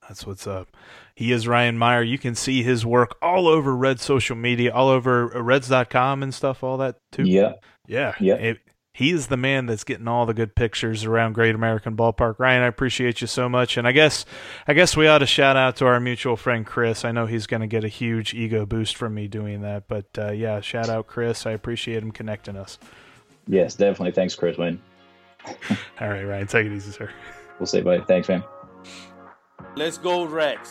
That's 0.08 0.26
what's 0.26 0.46
up. 0.46 0.74
He 1.14 1.32
is 1.32 1.46
Ryan 1.46 1.78
Meyer. 1.78 2.02
You 2.02 2.18
can 2.18 2.34
see 2.34 2.62
his 2.62 2.86
work 2.86 3.16
all 3.20 3.46
over 3.46 3.74
Red 3.76 4.00
social 4.00 4.36
media, 4.36 4.72
all 4.72 4.88
over 4.88 5.26
Reds.com 5.28 6.22
and 6.22 6.32
stuff, 6.32 6.62
all 6.62 6.78
that 6.78 6.96
too. 7.10 7.24
Yeah. 7.24 7.54
Yeah. 7.86 8.14
Yeah. 8.18 8.34
It, 8.34 8.58
he 8.94 9.10
is 9.10 9.28
the 9.28 9.38
man 9.38 9.66
that's 9.66 9.84
getting 9.84 10.06
all 10.06 10.26
the 10.26 10.34
good 10.34 10.54
pictures 10.54 11.04
around 11.04 11.32
Great 11.32 11.54
American 11.54 11.96
Ballpark. 11.96 12.38
Ryan, 12.38 12.62
I 12.62 12.66
appreciate 12.66 13.22
you 13.22 13.26
so 13.26 13.48
much, 13.48 13.78
and 13.78 13.88
I 13.88 13.92
guess 13.92 14.26
I 14.68 14.74
guess 14.74 14.94
we 14.96 15.06
ought 15.06 15.18
to 15.18 15.26
shout 15.26 15.56
out 15.56 15.76
to 15.76 15.86
our 15.86 15.98
mutual 15.98 16.36
friend 16.36 16.66
Chris. 16.66 17.04
I 17.04 17.10
know 17.10 17.24
he's 17.24 17.46
going 17.46 17.62
to 17.62 17.66
get 17.66 17.84
a 17.84 17.88
huge 17.88 18.34
ego 18.34 18.66
boost 18.66 18.96
from 18.96 19.14
me 19.14 19.28
doing 19.28 19.62
that, 19.62 19.88
but 19.88 20.06
uh, 20.18 20.32
yeah, 20.32 20.60
shout 20.60 20.90
out 20.90 21.06
Chris. 21.06 21.46
I 21.46 21.52
appreciate 21.52 22.02
him 22.02 22.12
connecting 22.12 22.56
us. 22.56 22.78
Yes, 23.46 23.74
definitely. 23.74 24.12
Thanks, 24.12 24.34
Chris 24.34 24.58
Wayne. 24.58 24.80
all 25.46 26.08
right, 26.08 26.24
Ryan, 26.24 26.46
take 26.46 26.66
it 26.66 26.72
easy, 26.72 26.92
sir. 26.92 27.10
We'll 27.58 27.66
say 27.66 27.80
bye. 27.80 28.00
Thanks, 28.00 28.28
man. 28.28 28.44
Let's 29.74 29.96
go, 29.96 30.24
Reds. 30.24 30.70